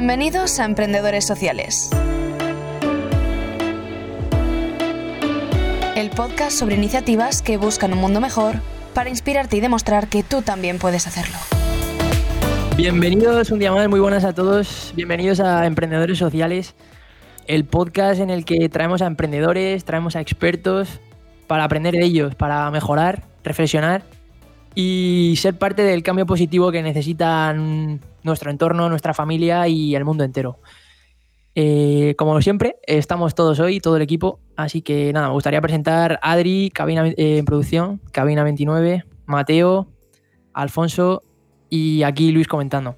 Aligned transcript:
Bienvenidos 0.00 0.58
a 0.58 0.64
Emprendedores 0.64 1.26
Sociales. 1.26 1.90
El 5.94 6.08
podcast 6.08 6.58
sobre 6.58 6.76
iniciativas 6.76 7.42
que 7.42 7.58
buscan 7.58 7.92
un 7.92 7.98
mundo 7.98 8.18
mejor 8.18 8.62
para 8.94 9.10
inspirarte 9.10 9.58
y 9.58 9.60
demostrar 9.60 10.08
que 10.08 10.22
tú 10.22 10.40
también 10.40 10.78
puedes 10.78 11.06
hacerlo. 11.06 11.36
Bienvenidos 12.78 13.50
un 13.50 13.58
día 13.58 13.72
más, 13.72 13.90
muy 13.90 14.00
buenas 14.00 14.24
a 14.24 14.32
todos. 14.32 14.94
Bienvenidos 14.96 15.38
a 15.38 15.66
Emprendedores 15.66 16.16
Sociales, 16.16 16.74
el 17.46 17.66
podcast 17.66 18.20
en 18.20 18.30
el 18.30 18.46
que 18.46 18.70
traemos 18.70 19.02
a 19.02 19.06
emprendedores, 19.06 19.84
traemos 19.84 20.16
a 20.16 20.22
expertos 20.22 20.98
para 21.46 21.64
aprender 21.64 21.92
de 21.92 22.06
ellos, 22.06 22.34
para 22.34 22.70
mejorar, 22.70 23.24
reflexionar 23.44 24.02
y 24.74 25.34
ser 25.36 25.58
parte 25.58 25.82
del 25.82 26.02
cambio 26.02 26.26
positivo 26.26 26.70
que 26.70 26.82
necesitan 26.82 28.00
nuestro 28.22 28.50
entorno, 28.50 28.88
nuestra 28.88 29.14
familia 29.14 29.66
y 29.68 29.94
el 29.94 30.04
mundo 30.04 30.24
entero. 30.24 30.58
Eh, 31.54 32.14
como 32.16 32.40
siempre, 32.40 32.76
estamos 32.84 33.34
todos 33.34 33.58
hoy, 33.58 33.80
todo 33.80 33.96
el 33.96 34.02
equipo, 34.02 34.38
así 34.56 34.82
que 34.82 35.12
nada, 35.12 35.28
me 35.28 35.34
gustaría 35.34 35.60
presentar 35.60 36.20
a 36.22 36.32
Adri, 36.32 36.70
cabina 36.70 37.08
eh, 37.08 37.38
en 37.38 37.44
producción, 37.44 38.00
cabina 38.12 38.44
29, 38.44 39.04
Mateo, 39.26 39.88
Alfonso 40.52 41.22
y 41.68 42.04
aquí 42.04 42.30
Luis 42.30 42.46
comentando. 42.46 42.96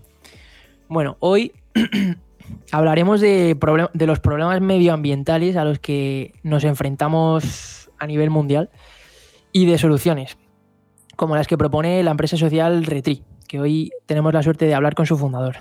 Bueno, 0.88 1.16
hoy 1.20 1.52
hablaremos 2.72 3.22
de, 3.22 3.56
de 3.94 4.06
los 4.06 4.20
problemas 4.20 4.60
medioambientales 4.60 5.56
a 5.56 5.64
los 5.64 5.78
que 5.78 6.34
nos 6.42 6.64
enfrentamos 6.64 7.90
a 7.98 8.06
nivel 8.06 8.28
mundial 8.28 8.68
y 9.52 9.64
de 9.64 9.78
soluciones 9.78 10.36
como 11.22 11.36
las 11.36 11.46
que 11.46 11.56
propone 11.56 12.02
la 12.02 12.10
empresa 12.10 12.36
social 12.36 12.84
Retri, 12.84 13.22
que 13.46 13.60
hoy 13.60 13.92
tenemos 14.06 14.34
la 14.34 14.42
suerte 14.42 14.66
de 14.66 14.74
hablar 14.74 14.96
con 14.96 15.06
su 15.06 15.16
fundador. 15.16 15.58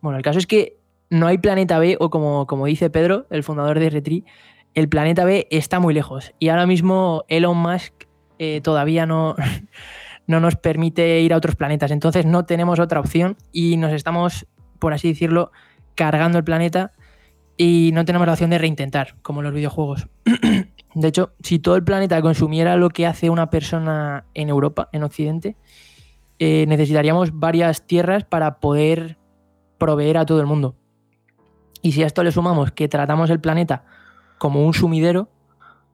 Bueno, 0.00 0.16
el 0.16 0.24
caso 0.24 0.38
es 0.38 0.46
que 0.46 0.78
no 1.10 1.26
hay 1.26 1.36
planeta 1.36 1.78
B, 1.78 1.98
o 2.00 2.08
como, 2.08 2.46
como 2.46 2.64
dice 2.64 2.88
Pedro, 2.88 3.26
el 3.28 3.42
fundador 3.42 3.80
de 3.80 3.90
Retri, 3.90 4.24
el 4.72 4.88
planeta 4.88 5.26
B 5.26 5.46
está 5.50 5.78
muy 5.78 5.92
lejos. 5.92 6.32
Y 6.38 6.48
ahora 6.48 6.64
mismo 6.64 7.26
Elon 7.28 7.58
Musk 7.58 7.92
eh, 8.38 8.62
todavía 8.62 9.04
no, 9.04 9.36
no 10.26 10.40
nos 10.40 10.56
permite 10.56 11.20
ir 11.20 11.34
a 11.34 11.36
otros 11.36 11.54
planetas. 11.54 11.90
Entonces 11.90 12.24
no 12.24 12.46
tenemos 12.46 12.78
otra 12.78 12.98
opción 12.98 13.36
y 13.52 13.76
nos 13.76 13.92
estamos, 13.92 14.46
por 14.78 14.94
así 14.94 15.08
decirlo, 15.08 15.52
cargando 15.96 16.38
el 16.38 16.44
planeta 16.44 16.92
y 17.58 17.90
no 17.92 18.06
tenemos 18.06 18.26
la 18.26 18.32
opción 18.32 18.48
de 18.48 18.56
reintentar, 18.56 19.16
como 19.20 19.40
en 19.40 19.44
los 19.44 19.52
videojuegos. 19.52 20.08
De 20.94 21.08
hecho, 21.08 21.32
si 21.42 21.58
todo 21.58 21.76
el 21.76 21.84
planeta 21.84 22.20
consumiera 22.22 22.76
lo 22.76 22.90
que 22.90 23.06
hace 23.06 23.30
una 23.30 23.50
persona 23.50 24.24
en 24.34 24.48
Europa, 24.48 24.88
en 24.92 25.02
Occidente, 25.02 25.56
eh, 26.38 26.66
necesitaríamos 26.66 27.38
varias 27.38 27.86
tierras 27.86 28.24
para 28.24 28.60
poder 28.60 29.18
proveer 29.78 30.18
a 30.18 30.26
todo 30.26 30.40
el 30.40 30.46
mundo. 30.46 30.74
Y 31.82 31.92
si 31.92 32.02
a 32.02 32.06
esto 32.06 32.22
le 32.22 32.32
sumamos 32.32 32.72
que 32.72 32.88
tratamos 32.88 33.30
el 33.30 33.40
planeta 33.40 33.84
como 34.38 34.64
un 34.64 34.74
sumidero 34.74 35.28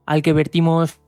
al 0.07 0.23
que 0.23 0.33
vertimos 0.33 1.01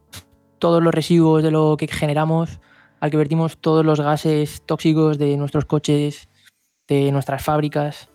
todos 0.58 0.82
los 0.82 0.94
residuos 0.94 1.42
de 1.42 1.50
lo 1.50 1.76
que 1.76 1.86
generamos, 1.86 2.60
al 3.00 3.10
que 3.10 3.16
vertimos 3.16 3.58
todos 3.58 3.84
los 3.84 4.00
gases 4.00 4.62
tóxicos 4.64 5.18
de 5.18 5.36
nuestros 5.36 5.64
coches, 5.64 6.28
de 6.88 7.12
nuestras 7.12 7.42
fábricas, 7.42 8.08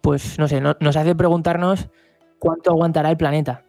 pues 0.00 0.38
no 0.38 0.48
sé, 0.48 0.60
nos 0.60 0.96
hace 0.96 1.14
preguntarnos 1.14 1.88
cuánto 2.38 2.70
aguantará 2.70 3.10
el 3.10 3.16
planeta. 3.16 3.64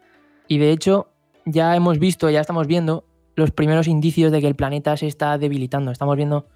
Y 0.48 0.58
de 0.58 0.72
hecho, 0.72 1.13
ya 1.46 1.76
hemos 1.76 2.00
visto, 2.00 2.30
ya 2.30 2.42
estamos 2.42 2.68
viendo 2.68 3.06
los 3.36 3.52
primeros 3.52 3.88
indicios 3.88 4.32
de 4.32 4.42
que 4.42 4.48
el 4.48 4.56
planeta 4.56 4.96
se 4.98 5.08
está 5.08 5.38
debilitando. 5.38 5.92
Estamos 5.92 6.16
viendo 6.16 6.48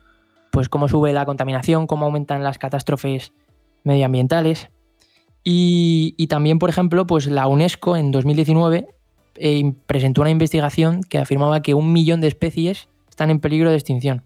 pues 0.52 0.70
cómo 0.70 0.88
sube 0.88 1.14
la 1.14 1.26
contaminación, 1.26 1.88
cómo 1.88 2.06
aumentan 2.06 2.44
las 2.44 2.58
catástrofes 2.58 3.34
medioambientales. 3.84 4.70
Y, 5.44 6.28
también, 6.28 6.60
por 6.60 6.70
ejemplo, 6.70 7.08
pues 7.08 7.28
la 7.28 7.48
UNESCO 7.48 7.96
en 7.96 8.12
2019 8.12 8.88
eh, 9.36 9.74
presentó 9.86 10.22
una 10.22 10.30
investigación 10.30 11.04
que 11.04 11.20
afirmaba 11.20 11.62
que 11.62 11.74
un 11.74 11.94
millón 11.94 12.20
de 12.20 12.28
especies 12.28 12.90
están 13.10 13.30
en 13.30 13.40
peligro 13.40 13.70
de 13.70 13.78
extinción. 13.78 14.24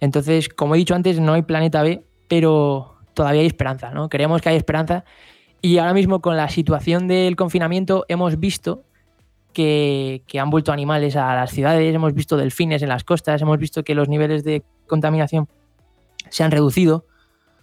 Entonces, 0.00 0.48
como 0.48 0.74
he 0.74 0.78
dicho 0.78 0.96
antes, 0.96 1.20
no 1.20 1.34
hay 1.34 1.42
planeta 1.42 1.82
B, 1.82 2.04
pero 2.26 2.96
todavía 3.14 3.42
hay 3.42 3.46
esperanza, 3.46 3.90
¿no? 3.90 4.08
Creemos 4.08 4.42
que 4.42 4.48
hay 4.48 4.56
esperanza. 4.56 5.04
Y 5.62 5.78
ahora 5.78 5.94
mismo 5.94 6.20
con 6.20 6.36
la 6.36 6.48
situación 6.48 7.06
del 7.06 7.36
confinamiento 7.36 8.04
hemos 8.08 8.40
visto 8.40 8.84
que, 9.52 10.22
han 10.40 10.50
vuelto 10.50 10.72
animales 10.72 11.16
a 11.16 11.34
las 11.34 11.50
ciudades, 11.50 11.94
hemos 11.94 12.14
visto 12.14 12.36
delfines 12.36 12.82
en 12.82 12.88
las 12.88 13.04
costas, 13.04 13.42
hemos 13.42 13.58
visto 13.58 13.82
que 13.82 13.94
los 13.94 14.08
niveles 14.08 14.44
de 14.44 14.62
contaminación 14.86 15.48
se 16.30 16.44
han 16.44 16.50
reducido 16.50 17.06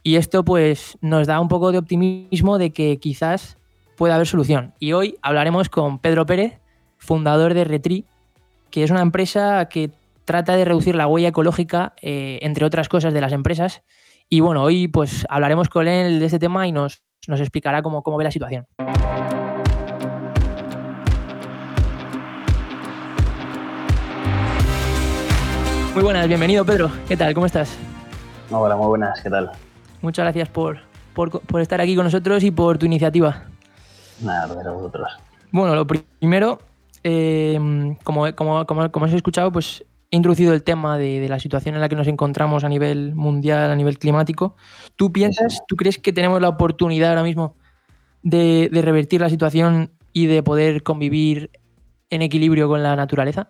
y 0.04 0.18
esto 0.18 0.44
pues 0.44 0.98
nos 1.02 1.28
da 1.28 1.40
un 1.40 1.48
poco 1.48 1.72
de 1.72 1.78
optimismo 1.78 2.58
de 2.58 2.72
que 2.72 2.98
quizás 2.98 3.58
pueda 3.96 4.16
haber 4.16 4.28
solución. 4.28 4.74
Y 4.80 4.94
hoy 4.94 5.18
hablaremos 5.22 5.70
con 5.70 6.00
Pedro 6.00 6.26
Pérez, 6.26 6.60
fundador 6.98 7.54
de 7.54 7.64
Retri, 7.64 8.06
que 8.70 8.84
es 8.84 8.92
una 8.92 9.02
empresa 9.02 9.66
que 9.70 9.92
trata 10.26 10.56
de 10.56 10.66
reducir 10.66 10.96
la 10.96 11.08
huella 11.08 11.30
ecológica, 11.30 11.94
eh, 12.02 12.40
entre 12.42 12.66
otras 12.66 12.90
cosas, 12.90 13.14
de 13.14 13.22
las 13.22 13.32
empresas. 13.32 13.84
Y 14.28 14.42
bueno, 14.42 14.64
hoy 14.64 14.88
pues 14.88 15.26
hablaremos 15.30 15.70
con 15.70 15.88
él 15.88 16.20
de 16.20 16.26
este 16.26 16.40
tema 16.40 16.68
y 16.68 16.72
nos, 16.72 17.04
nos 17.28 17.40
explicará 17.40 17.82
cómo, 17.82 18.04
cómo 18.04 18.18
ve 18.18 18.26
la 18.26 18.32
situación. 18.32 18.66
Muy 25.96 26.04
buenas, 26.04 26.28
bienvenido 26.28 26.66
Pedro. 26.66 26.92
¿Qué 27.08 27.16
tal? 27.16 27.34
¿Cómo 27.34 27.46
estás? 27.46 27.74
Hola, 28.52 28.76
muy 28.76 28.88
buenas, 28.88 29.22
¿qué 29.22 29.30
tal? 29.30 29.50
Muchas 30.02 30.26
gracias 30.26 30.50
por, 30.50 30.82
estar 31.62 31.80
aquí 31.80 31.96
con 31.96 32.04
nosotros 32.04 32.44
y 32.44 32.52
por 32.52 32.78
tu 32.78 32.86
iniciativa. 32.86 33.46
Nada, 34.22 34.46
gracias 34.46 34.68
a 34.68 34.72
vosotros. 34.72 35.10
Bueno, 35.52 35.74
lo 35.74 35.88
primero, 35.88 36.60
eh, 37.02 37.96
como, 38.04 38.26
como, 38.36 38.66
como, 38.66 39.06
has 39.06 39.14
escuchado, 39.14 39.54
pues 39.54 39.86
he 40.12 40.18
introducido 40.18 40.54
el 40.54 40.64
tema 40.64 40.98
de, 40.98 41.30
la 41.30 41.40
situación 41.40 41.76
en 41.76 41.82
la 41.82 41.88
que 41.88 41.96
nos 41.96 42.08
encontramos 42.08 42.66
a 42.66 42.70
nivel 42.70 43.16
mundial, 43.16 43.72
a 43.72 43.76
nivel 43.78 43.98
climático. 43.98 44.58
¿Tú 44.98 45.14
piensas, 45.14 45.62
tú 45.66 45.78
crees 45.78 45.98
que 45.98 46.12
tenemos 46.12 46.42
la 46.42 46.50
oportunidad 46.50 47.12
ahora 47.12 47.24
mismo 47.24 47.56
de, 48.22 48.70
de 48.70 48.82
revertir 48.82 49.22
la 49.22 49.30
situación 49.30 49.92
y 50.12 50.26
de 50.26 50.44
poder 50.44 50.84
convivir 50.84 51.52
en 52.10 52.22
equilibrio 52.22 52.68
con 52.68 52.84
la 52.84 52.98
naturaleza? 52.98 53.50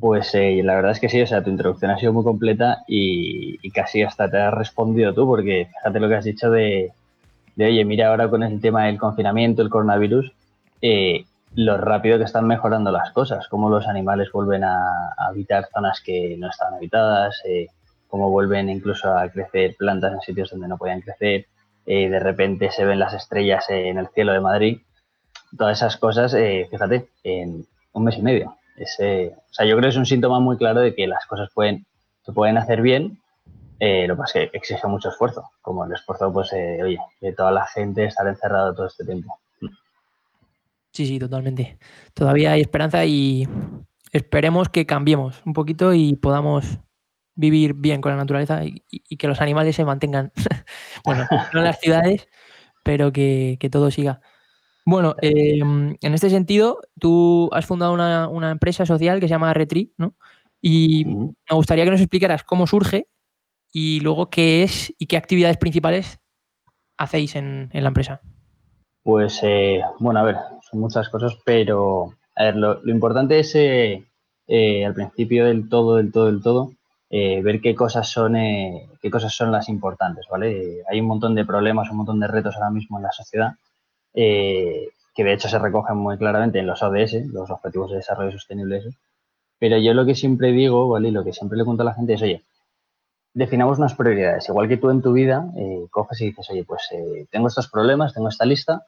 Pues 0.00 0.32
eh, 0.34 0.60
la 0.62 0.76
verdad 0.76 0.92
es 0.92 1.00
que 1.00 1.08
sí, 1.08 1.20
o 1.20 1.26
sea, 1.26 1.42
tu 1.42 1.50
introducción 1.50 1.90
ha 1.90 1.98
sido 1.98 2.12
muy 2.12 2.22
completa 2.22 2.84
y, 2.86 3.58
casi 3.70 4.02
hasta 4.02 4.30
te 4.30 4.38
has 4.38 4.54
respondido 4.54 5.12
tú, 5.12 5.26
porque 5.26 5.68
fíjate 5.76 6.00
lo 6.00 6.08
que 6.08 6.14
has 6.14 6.24
dicho 6.24 6.50
de, 6.50 6.92
oye, 7.56 7.84
mira 7.84 8.08
ahora 8.08 8.28
con 8.28 8.42
el 8.42 8.60
tema 8.60 8.86
del 8.86 8.98
confinamiento, 8.98 9.62
el 9.62 9.70
coronavirus, 9.70 10.32
eh, 10.82 11.24
lo 11.54 11.78
rápido 11.78 12.18
que 12.18 12.24
están 12.24 12.46
mejorando 12.46 12.92
las 12.92 13.10
cosas, 13.10 13.48
cómo 13.48 13.70
los 13.70 13.88
animales 13.88 14.30
vuelven 14.32 14.62
a, 14.64 15.14
habitar 15.16 15.68
zonas 15.72 16.00
que 16.00 16.36
no 16.38 16.48
estaban 16.48 16.74
habitadas, 16.74 17.42
eh, 17.44 17.66
cómo 18.06 18.30
vuelven 18.30 18.70
incluso 18.70 19.12
a 19.12 19.28
crecer 19.28 19.74
plantas 19.76 20.12
en 20.12 20.20
sitios 20.20 20.50
donde 20.50 20.68
no 20.68 20.78
podían 20.78 21.00
crecer, 21.00 21.46
de 21.86 22.20
repente 22.20 22.70
se 22.70 22.84
ven 22.84 22.98
las 22.98 23.14
estrellas 23.14 23.64
en 23.70 23.96
el 23.96 24.08
cielo 24.08 24.32
de 24.34 24.40
Madrid, 24.40 24.78
todas 25.56 25.78
esas 25.78 25.96
cosas, 25.96 26.36
fíjate, 26.70 27.08
en 27.24 27.64
un 27.94 28.04
mes 28.04 28.18
y 28.18 28.22
medio. 28.22 28.57
Ese, 28.78 29.34
o 29.36 29.52
sea, 29.52 29.66
yo 29.66 29.76
creo 29.76 29.82
que 29.82 29.88
es 29.88 29.96
un 29.96 30.06
síntoma 30.06 30.40
muy 30.40 30.56
claro 30.56 30.80
de 30.80 30.94
que 30.94 31.06
las 31.06 31.26
cosas 31.26 31.50
pueden, 31.54 31.86
se 32.22 32.32
pueden 32.32 32.56
hacer 32.58 32.80
bien, 32.80 33.20
eh, 33.80 34.06
lo 34.08 34.14
que 34.14 34.18
pasa 34.18 34.40
es 34.40 34.50
que 34.50 34.56
exige 34.56 34.86
mucho 34.86 35.08
esfuerzo, 35.08 35.50
como 35.60 35.84
el 35.84 35.92
esfuerzo, 35.92 36.32
pues, 36.32 36.52
eh, 36.52 36.78
oye, 36.82 36.98
de 37.20 37.32
toda 37.32 37.52
la 37.52 37.66
gente 37.66 38.04
estar 38.04 38.26
encerrado 38.26 38.74
todo 38.74 38.86
este 38.86 39.04
tiempo. 39.04 39.38
Sí, 40.92 41.06
sí, 41.06 41.18
totalmente. 41.18 41.78
Todavía 42.14 42.52
hay 42.52 42.60
esperanza 42.60 43.04
y 43.04 43.48
esperemos 44.12 44.68
que 44.68 44.86
cambiemos 44.86 45.42
un 45.44 45.52
poquito 45.52 45.94
y 45.94 46.16
podamos 46.16 46.78
vivir 47.34 47.74
bien 47.74 48.00
con 48.00 48.10
la 48.10 48.16
naturaleza 48.16 48.64
y, 48.64 49.16
que 49.16 49.28
los 49.28 49.40
animales 49.40 49.76
se 49.76 49.84
mantengan, 49.84 50.32
bueno, 51.04 51.26
no 51.52 51.60
en 51.60 51.64
las 51.64 51.78
ciudades, 51.78 52.28
pero 52.82 53.12
que 53.12 53.68
todo 53.70 53.90
siga. 53.90 54.20
Bueno, 54.90 55.16
em, 55.20 55.98
en 56.00 56.14
este 56.14 56.30
sentido, 56.30 56.80
tú 56.98 57.50
has 57.52 57.66
fundado 57.66 57.92
una, 57.92 58.50
empresa 58.50 58.86
social 58.86 59.20
que 59.20 59.28
se 59.28 59.32
llama 59.32 59.52
Retri, 59.52 59.92
¿no? 59.98 60.14
Y 60.62 61.04
me 61.04 61.56
gustaría 61.56 61.84
que 61.84 61.90
nos 61.90 62.00
explicaras 62.00 62.42
cómo 62.42 62.66
surge 62.66 63.06
y 63.70 64.00
luego 64.00 64.30
qué 64.30 64.62
es 64.62 64.94
y 64.98 65.04
qué 65.04 65.18
actividades 65.18 65.58
principales 65.58 66.20
hacéis 66.96 67.36
en, 67.36 67.68
la 67.70 67.88
empresa. 67.88 68.22
Pues, 69.02 69.40
eh, 69.42 69.82
bueno, 69.98 70.20
a 70.20 70.22
ver, 70.22 70.36
son 70.62 70.80
muchas 70.80 71.10
cosas, 71.10 71.36
pero 71.44 72.14
a 72.34 72.44
ver, 72.44 72.56
lo, 72.56 72.80
importante 72.88 73.40
es 73.40 73.54
eh, 73.56 74.06
eh, 74.46 74.86
al 74.86 74.94
principio 74.94 75.44
del 75.44 75.68
todo, 75.68 75.96
del 75.96 76.10
todo, 76.10 76.26
del 76.32 76.42
todo, 76.42 76.72
ver 77.10 77.60
qué 77.60 77.74
cosas 77.74 78.08
son 78.08 78.32
qué 78.32 79.10
cosas 79.10 79.34
son 79.34 79.52
las 79.52 79.68
importantes, 79.68 80.24
¿vale? 80.30 80.82
hay 80.90 80.98
un 80.98 81.08
montón 81.08 81.34
de 81.34 81.44
problemas, 81.44 81.90
un 81.90 81.98
montón 81.98 82.20
de 82.20 82.26
retos 82.26 82.54
ahora 82.54 82.70
mismo 82.70 82.96
en 82.96 83.02
la 83.02 83.12
sociedad 83.12 83.52
eh, 84.20 84.88
que 85.14 85.22
de 85.22 85.32
hecho 85.32 85.48
se 85.48 85.60
recogen 85.60 85.96
muy 85.96 86.18
claramente 86.18 86.58
en 86.58 86.66
los 86.66 86.82
ODS, 86.82 87.26
los 87.32 87.48
Objetivos 87.50 87.92
de 87.92 87.98
Desarrollo 87.98 88.32
Sostenible. 88.32 88.82
Pero 89.60 89.78
yo 89.78 89.94
lo 89.94 90.04
que 90.04 90.16
siempre 90.16 90.50
digo, 90.50 90.88
¿vale? 90.88 91.08
Y 91.08 91.10
lo 91.12 91.22
que 91.22 91.32
siempre 91.32 91.56
le 91.56 91.64
cuento 91.64 91.82
a 91.82 91.86
la 91.86 91.94
gente 91.94 92.14
es, 92.14 92.22
oye, 92.22 92.42
definamos 93.32 93.78
unas 93.78 93.94
prioridades. 93.94 94.48
Igual 94.48 94.68
que 94.68 94.76
tú 94.76 94.90
en 94.90 95.02
tu 95.02 95.12
vida 95.12 95.46
eh, 95.56 95.86
coges 95.92 96.20
y 96.20 96.26
dices, 96.26 96.50
oye, 96.50 96.64
pues 96.64 96.82
eh, 96.90 97.26
tengo 97.30 97.46
estos 97.46 97.68
problemas, 97.68 98.12
tengo 98.12 98.28
esta 98.28 98.44
lista, 98.44 98.82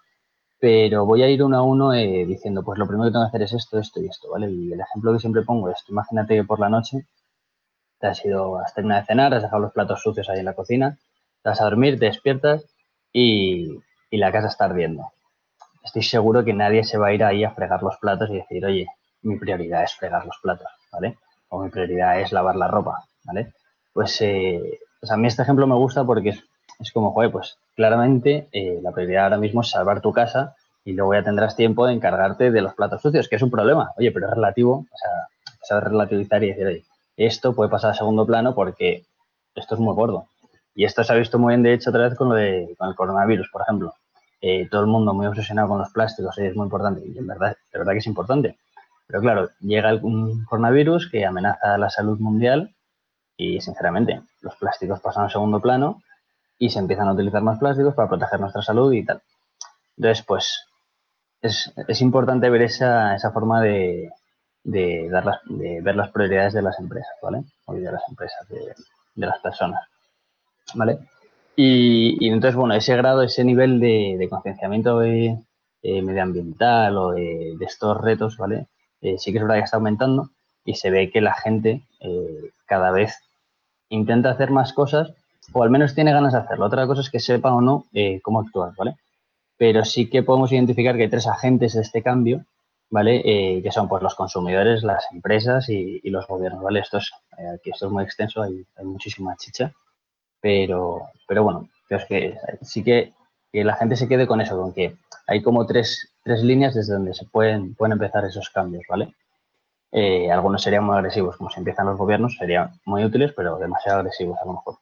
pero 0.58 1.06
voy 1.06 1.22
a 1.22 1.28
ir 1.28 1.44
uno 1.44 1.58
a 1.58 1.62
uno 1.62 1.92
diciendo, 1.92 2.64
pues 2.64 2.76
lo 2.80 2.88
primero 2.88 3.08
que 3.08 3.12
tengo 3.12 3.24
que 3.26 3.28
hacer 3.28 3.42
es 3.42 3.52
esto, 3.52 3.78
esto 3.78 4.02
y 4.02 4.06
esto, 4.06 4.30
¿vale? 4.30 4.50
Y 4.50 4.72
el 4.72 4.80
ejemplo 4.80 5.12
que 5.12 5.20
siempre 5.20 5.42
pongo 5.42 5.70
es, 5.70 5.84
imagínate 5.88 6.34
que 6.34 6.44
por 6.44 6.58
la 6.58 6.68
noche 6.68 7.06
te 8.00 8.08
has 8.08 8.24
ido, 8.24 8.58
has 8.58 8.74
terminado 8.74 9.02
de 9.02 9.06
cenar, 9.06 9.32
has 9.32 9.42
dejado 9.44 9.62
los 9.62 9.72
platos 9.72 10.02
sucios 10.02 10.28
ahí 10.28 10.40
en 10.40 10.44
la 10.46 10.54
cocina, 10.54 10.98
te 11.42 11.50
vas 11.50 11.60
a 11.60 11.64
dormir, 11.64 12.00
te 12.00 12.06
despiertas 12.06 12.66
y, 13.12 13.78
y 14.10 14.18
la 14.18 14.32
casa 14.32 14.48
está 14.48 14.64
ardiendo. 14.64 15.12
Estoy 15.82 16.02
seguro 16.02 16.44
que 16.44 16.52
nadie 16.52 16.84
se 16.84 16.98
va 16.98 17.08
a 17.08 17.12
ir 17.12 17.24
ahí 17.24 17.44
a 17.44 17.52
fregar 17.52 17.82
los 17.82 17.96
platos 17.98 18.30
y 18.30 18.34
decir, 18.34 18.64
oye, 18.64 18.86
mi 19.22 19.38
prioridad 19.38 19.84
es 19.84 19.94
fregar 19.94 20.24
los 20.26 20.38
platos, 20.42 20.68
¿vale? 20.92 21.16
O 21.48 21.62
mi 21.62 21.70
prioridad 21.70 22.20
es 22.20 22.32
lavar 22.32 22.56
la 22.56 22.68
ropa, 22.68 23.04
¿vale? 23.24 23.52
Pues, 23.92 24.20
eh, 24.20 24.78
pues 25.00 25.10
a 25.10 25.16
mí 25.16 25.26
este 25.26 25.42
ejemplo 25.42 25.66
me 25.66 25.74
gusta 25.74 26.04
porque 26.04 26.30
es, 26.78 26.92
como, 26.92 27.12
joder, 27.12 27.30
pues 27.30 27.58
claramente 27.74 28.48
eh, 28.52 28.78
la 28.82 28.92
prioridad 28.92 29.24
ahora 29.24 29.38
mismo 29.38 29.62
es 29.62 29.70
salvar 29.70 30.00
tu 30.00 30.12
casa 30.12 30.54
y 30.84 30.92
luego 30.92 31.14
ya 31.14 31.22
tendrás 31.22 31.56
tiempo 31.56 31.86
de 31.86 31.94
encargarte 31.94 32.50
de 32.50 32.62
los 32.62 32.74
platos 32.74 33.02
sucios, 33.02 33.28
que 33.28 33.36
es 33.36 33.42
un 33.42 33.50
problema, 33.50 33.92
oye, 33.98 34.12
pero 34.12 34.28
es 34.28 34.34
relativo, 34.34 34.86
o 34.90 35.66
sea, 35.66 35.80
relativizar 35.80 36.42
y 36.42 36.48
decir, 36.48 36.66
oye, 36.66 36.84
esto 37.16 37.54
puede 37.54 37.70
pasar 37.70 37.90
a 37.90 37.94
segundo 37.94 38.26
plano 38.26 38.54
porque 38.54 39.04
esto 39.54 39.74
es 39.74 39.80
muy 39.80 39.94
gordo. 39.94 40.26
Y 40.74 40.84
esto 40.84 41.04
se 41.04 41.12
ha 41.12 41.16
visto 41.16 41.38
muy 41.38 41.52
bien, 41.52 41.62
de 41.62 41.74
hecho, 41.74 41.90
otra 41.90 42.08
vez 42.08 42.16
con 42.16 42.28
lo 42.30 42.34
de 42.34 42.74
con 42.78 42.88
el 42.88 42.94
coronavirus, 42.94 43.50
por 43.50 43.62
ejemplo. 43.62 43.94
Eh, 44.42 44.69
todo 44.70 44.81
el 44.81 44.87
mundo 44.87 45.12
muy 45.12 45.26
obsesionado 45.26 45.69
con 45.69 45.78
los 45.78 45.90
plásticos 45.90 46.38
y 46.38 46.46
es 46.46 46.56
muy 46.56 46.64
importante, 46.64 47.02
y 47.06 47.19
en 47.19 47.26
verdad, 47.26 47.56
de 47.72 47.78
verdad 47.78 47.92
que 47.92 47.98
es 47.98 48.06
importante. 48.06 48.58
Pero 49.06 49.20
claro, 49.20 49.50
llega 49.60 49.94
un 49.94 50.44
coronavirus 50.44 51.10
que 51.10 51.26
amenaza 51.26 51.76
la 51.76 51.90
salud 51.90 52.19
mundial 52.20 52.75
y, 53.37 53.60
sinceramente, 53.60 54.22
los 54.40 54.54
plásticos 54.56 55.00
pasan 55.00 55.25
a 55.25 55.31
segundo 55.31 55.60
plano 55.60 56.02
y 56.58 56.70
se 56.70 56.78
empiezan 56.78 57.08
a 57.08 57.12
utilizar 57.12 57.42
más 57.42 57.58
plásticos 57.58 57.94
para 57.94 58.08
proteger 58.08 58.40
nuestra 58.40 58.62
salud 58.62 58.92
y 58.92 59.04
tal. 59.04 59.20
Entonces, 59.96 60.25
pues, 60.25 60.66
es, 61.42 61.72
es 61.88 62.00
importante 62.00 62.48
ver 62.50 62.62
esa, 62.62 63.14
esa 63.16 63.32
forma 63.32 63.60
de, 63.60 64.10
de, 64.62 65.08
dar 65.10 65.25
las, 65.25 65.40
de 65.46 65.81
ver 65.81 65.96
las 65.96 66.10
prioridades 66.10 66.52
de 66.52 66.62
las 66.62 66.78
empresas, 66.78 67.14
¿vale? 67.22 67.42
O 67.64 67.75
de 67.75 67.81
las 67.81 68.02
empresas, 68.08 68.48
de, 68.48 68.75
de 69.14 69.26
las 69.26 69.38
personas, 69.40 69.81
¿vale? 70.75 70.98
Y, 71.62 72.26
entonces, 72.28 72.56
bueno, 72.56 72.72
ese 72.72 72.96
grado, 72.96 73.20
ese 73.20 73.44
nivel 73.44 73.80
de, 73.80 74.26
concienciamiento 74.30 75.02
eh, 75.02 75.36
medioambiental 75.82 76.96
o 76.96 77.10
de, 77.10 77.54
estos 77.60 78.00
retos, 78.00 78.38
¿vale? 78.38 78.68
Eh, 79.02 79.18
sí 79.18 79.30
que 79.30 79.36
es 79.36 79.44
verdad 79.44 79.56
que 79.56 79.64
está 79.64 79.76
aumentando 79.76 80.30
y 80.64 80.76
se 80.76 80.88
ve 80.88 81.10
que 81.10 81.20
la 81.20 81.34
gente 81.34 81.82
eh, 82.00 82.50
cada 82.64 82.90
vez 82.92 83.14
intenta 83.90 84.30
hacer 84.30 84.50
más 84.50 84.72
cosas 84.72 85.12
o 85.52 85.62
al 85.62 85.68
menos 85.68 85.94
tiene 85.94 86.14
ganas 86.14 86.32
de 86.32 86.38
hacerlo. 86.38 86.64
Otra 86.64 86.86
cosa 86.86 87.02
es 87.02 87.10
que 87.10 87.20
sepa 87.20 87.52
o 87.52 87.60
no 87.60 87.84
cómo 88.22 88.40
actuar, 88.40 88.72
¿vale? 88.78 88.96
Pero 89.58 89.84
sí 89.84 90.08
que 90.08 90.22
podemos 90.22 90.52
identificar 90.52 90.96
que 90.96 91.02
hay 91.02 91.10
tres 91.10 91.26
agentes 91.26 91.74
de 91.74 91.82
este 91.82 92.02
cambio, 92.02 92.46
¿vale? 92.88 93.22
que 93.62 93.70
son 93.70 93.86
pues 93.86 94.02
los 94.02 94.14
consumidores, 94.14 94.82
las 94.82 95.04
empresas 95.12 95.68
y, 95.68 96.00
los 96.08 96.26
gobiernos, 96.26 96.62
¿vale? 96.62 96.80
Esto 96.80 96.96
es, 96.96 97.10
aquí 97.54 97.68
esto 97.68 97.86
es 97.86 97.92
muy 97.92 98.04
extenso, 98.04 98.40
hay, 98.40 98.64
hay 98.76 98.84
muchísima 98.86 99.36
chicha. 99.36 99.74
Pero, 100.40 101.02
pero 101.26 101.44
bueno, 101.44 101.69
creo 101.88 102.00
que 102.08 102.37
sí 102.62 102.82
que, 102.82 103.12
la 103.52 103.75
gente 103.75 103.96
se 103.96 104.08
quede 104.08 104.26
con 104.26 104.40
eso, 104.40 104.56
con 104.56 104.72
que 104.72 104.96
hay 105.26 105.42
como 105.42 105.66
tres, 105.66 106.12
tres 106.22 106.42
líneas 106.42 106.75
desde 106.75 106.92
donde 106.94 107.14
se 107.14 107.25
pueden, 107.26 107.75
pueden 107.75 107.92
empezar 107.92 108.25
esos 108.25 108.48
cambios, 108.50 108.84
¿vale? 108.88 109.12
Eh, 109.92 110.31
algunos 110.31 110.62
serían 110.62 110.84
muy 110.84 110.96
agresivos, 110.96 111.37
como 111.37 111.50
si 111.50 111.58
empiezan 111.58 111.87
los 111.87 111.98
gobiernos, 111.98 112.37
serían 112.37 112.70
muy 112.84 113.04
útiles, 113.04 113.32
pero 113.34 113.58
demasiado 113.58 113.98
agresivos 113.98 114.38
a 114.40 114.46
lo 114.46 114.52
mejor. 114.52 114.76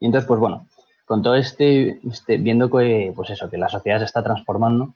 Y 0.00 0.06
entonces, 0.06 0.26
pues 0.26 0.40
bueno, 0.40 0.66
con 1.04 1.22
todo 1.22 1.34
este, 1.34 2.00
este 2.08 2.38
viendo 2.38 2.70
que, 2.70 3.12
pues 3.14 3.30
eso, 3.30 3.50
que 3.50 3.58
la 3.58 3.68
sociedad 3.68 3.98
se 3.98 4.06
está 4.06 4.22
transformando, 4.22 4.94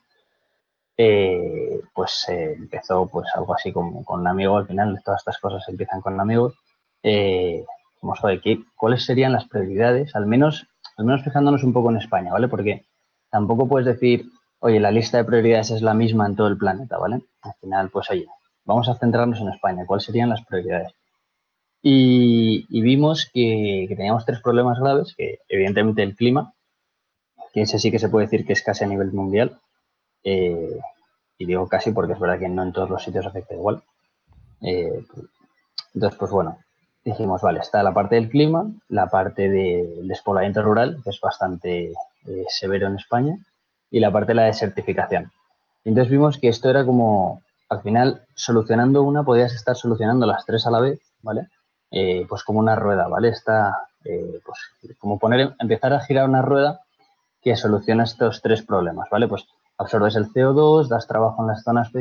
eh, 0.96 1.80
pues 1.92 2.26
eh, 2.28 2.54
empezó 2.56 3.08
pues 3.08 3.26
algo 3.34 3.52
así 3.54 3.72
como 3.72 4.04
con 4.04 4.24
amigo, 4.26 4.56
al 4.56 4.66
final 4.66 5.02
todas 5.04 5.20
estas 5.20 5.38
cosas 5.38 5.68
empiezan 5.68 6.00
con 6.00 6.20
amigos, 6.20 6.54
eh, 7.02 7.64
vamos 8.04 8.22
a 8.22 8.28
ver 8.28 8.42
cuáles 8.76 9.04
serían 9.04 9.32
las 9.32 9.48
prioridades, 9.48 10.14
al 10.14 10.26
menos, 10.26 10.66
al 10.96 11.06
menos 11.06 11.24
fijándonos 11.24 11.64
un 11.64 11.72
poco 11.72 11.90
en 11.90 11.96
España, 11.96 12.32
¿vale? 12.32 12.48
Porque 12.48 12.84
tampoco 13.30 13.66
puedes 13.66 13.86
decir, 13.86 14.26
oye, 14.58 14.78
la 14.78 14.90
lista 14.90 15.16
de 15.16 15.24
prioridades 15.24 15.70
es 15.70 15.80
la 15.80 15.94
misma 15.94 16.26
en 16.26 16.36
todo 16.36 16.48
el 16.48 16.58
planeta, 16.58 16.98
¿vale? 16.98 17.22
Al 17.40 17.54
final, 17.54 17.88
pues 17.90 18.10
oye, 18.10 18.26
vamos 18.64 18.88
a 18.88 18.94
centrarnos 18.94 19.40
en 19.40 19.48
España, 19.48 19.86
cuáles 19.86 20.04
serían 20.04 20.28
las 20.28 20.44
prioridades. 20.44 20.92
Y, 21.82 22.66
vimos 22.82 23.30
que, 23.32 23.86
teníamos 23.88 24.24
tres 24.26 24.40
problemas 24.40 24.78
graves, 24.78 25.14
que 25.16 25.38
evidentemente 25.48 26.02
el 26.02 26.14
clima, 26.14 26.52
que 27.54 27.62
ese 27.62 27.78
sí 27.78 27.90
que 27.90 27.98
se 27.98 28.08
puede 28.10 28.26
decir 28.26 28.46
que 28.46 28.52
es 28.52 28.62
casi 28.62 28.84
a 28.84 28.86
nivel 28.86 29.12
mundial, 29.12 29.58
eh, 30.24 30.78
y 31.38 31.46
digo 31.46 31.68
casi 31.68 31.92
porque 31.92 32.12
es 32.12 32.20
verdad 32.20 32.38
que 32.38 32.48
no 32.48 32.62
en 32.62 32.72
todos 32.72 32.90
los 32.90 33.02
sitios 33.02 33.26
afecta 33.26 33.54
igual. 33.54 33.82
Eh, 34.60 35.04
entonces, 35.94 36.18
pues 36.18 36.30
bueno, 36.30 36.58
dijimos, 37.04 37.42
vale, 37.42 37.60
está 37.60 37.82
la 37.82 37.92
parte 37.92 38.14
del 38.14 38.30
clima, 38.30 38.66
la 38.88 39.08
parte 39.08 39.48
del 39.48 40.08
despoblamiento 40.08 40.62
rural, 40.62 41.00
que 41.04 41.10
es 41.10 41.20
bastante 41.20 41.92
eh, 42.26 42.44
severo 42.48 42.86
en 42.86 42.96
España, 42.96 43.36
y 43.90 44.00
la 44.00 44.10
parte 44.10 44.28
de 44.28 44.36
la 44.36 44.44
desertificación. 44.44 45.30
Entonces 45.84 46.10
vimos 46.10 46.38
que 46.38 46.48
esto 46.48 46.70
era 46.70 46.84
como, 46.84 47.42
al 47.68 47.82
final, 47.82 48.22
solucionando 48.34 49.02
una, 49.02 49.22
podías 49.22 49.54
estar 49.54 49.76
solucionando 49.76 50.26
las 50.26 50.46
tres 50.46 50.66
a 50.66 50.70
la 50.70 50.80
vez, 50.80 51.00
¿vale? 51.22 51.48
Eh, 51.90 52.26
pues 52.28 52.42
como 52.42 52.58
una 52.58 52.74
rueda, 52.74 53.06
¿vale? 53.06 53.28
Está, 53.28 53.86
eh, 54.04 54.40
pues 54.44 54.58
como 54.98 55.18
poner, 55.18 55.54
empezar 55.60 55.92
a 55.92 56.00
girar 56.00 56.28
una 56.28 56.42
rueda 56.42 56.80
que 57.42 57.54
soluciona 57.54 58.04
estos 58.04 58.40
tres 58.40 58.62
problemas, 58.62 59.08
¿vale? 59.10 59.28
Pues 59.28 59.46
absorbes 59.76 60.16
el 60.16 60.32
CO2, 60.32 60.88
das 60.88 61.06
trabajo 61.06 61.42
en 61.42 61.48
las 61.48 61.62
zonas 61.62 61.92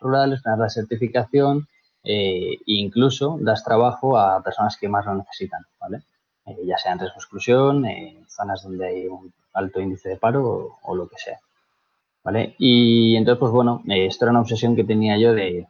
rurales, 0.00 0.42
ganas 0.42 0.58
la 0.58 0.68
certificación, 0.70 1.68
eh, 2.08 2.58
incluso 2.66 3.36
das 3.40 3.64
trabajo 3.64 4.16
a 4.16 4.40
personas 4.40 4.76
que 4.76 4.88
más 4.88 5.04
lo 5.06 5.16
necesitan, 5.16 5.64
¿vale? 5.80 6.02
Eh, 6.46 6.64
ya 6.64 6.78
sea 6.78 6.92
en 6.92 7.00
riesgo 7.00 7.16
de 7.16 7.18
exclusión, 7.18 7.84
en 7.84 8.24
zonas 8.28 8.62
donde 8.62 8.86
hay 8.86 9.06
un 9.08 9.34
alto 9.52 9.80
índice 9.80 10.10
de 10.10 10.16
paro 10.16 10.78
o, 10.80 10.94
lo 10.94 11.08
que 11.08 11.18
sea, 11.18 11.40
¿vale? 12.22 12.54
Y 12.58 13.16
entonces, 13.16 13.40
pues 13.40 13.50
bueno, 13.50 13.82
eh, 13.88 14.06
esto 14.06 14.24
era 14.24 14.30
una 14.30 14.42
obsesión 14.42 14.76
que 14.76 14.84
tenía 14.84 15.18
yo 15.18 15.34
de, 15.34 15.66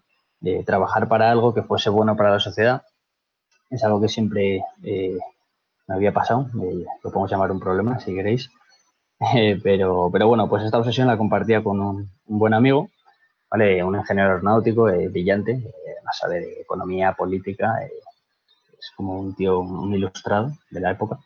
trabajar 0.66 1.08
para 1.08 1.30
algo 1.30 1.54
que 1.54 1.62
fuese 1.62 1.90
bueno 1.90 2.16
para 2.16 2.30
la 2.30 2.38
sociedad. 2.38 2.82
Es 3.68 3.82
algo 3.82 4.00
que 4.00 4.08
siempre 4.08 4.62
me 4.80 5.94
había 5.94 6.12
pasado, 6.12 6.48
lo 6.54 7.10
podemos 7.10 7.30
llamar 7.30 7.50
un 7.50 7.58
problema 7.58 7.98
si 7.98 8.14
queréis. 8.14 8.50
pero, 9.64 10.08
pero 10.12 10.28
bueno, 10.28 10.48
pues 10.48 10.62
esta 10.62 10.78
obsesión 10.78 11.08
la 11.08 11.18
compartía 11.18 11.64
con 11.64 11.80
un, 11.80 12.10
buen 12.26 12.54
amigo, 12.54 12.90
¿vale? 13.50 13.82
Un 13.82 13.96
ingeniero 13.96 14.30
aeronáutico 14.30 14.84
brillante, 14.84 15.74
sabe 16.12 16.40
de 16.40 16.60
economía, 16.60 17.12
política, 17.12 17.82
eh, 17.82 17.90
es 18.78 18.92
como 18.96 19.18
un 19.18 19.34
tío, 19.34 19.60
un 19.60 19.94
ilustrado 19.94 20.52
de 20.70 20.80
la 20.80 20.92
época. 20.92 21.18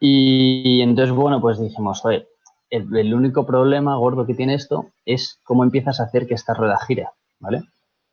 Y, 0.00 0.80
entonces, 0.82 1.14
bueno, 1.14 1.40
pues 1.40 1.60
dijimos, 1.60 2.04
oye, 2.04 2.26
el, 2.70 3.14
único 3.14 3.46
problema 3.46 3.96
gordo 3.96 4.26
que 4.26 4.34
tiene 4.34 4.54
esto 4.54 4.86
es 5.04 5.38
cómo 5.44 5.62
empiezas 5.64 6.00
a 6.00 6.04
hacer 6.04 6.26
que 6.26 6.34
esta 6.34 6.54
rueda 6.54 6.78
gire, 6.86 7.08
¿vale? 7.38 7.62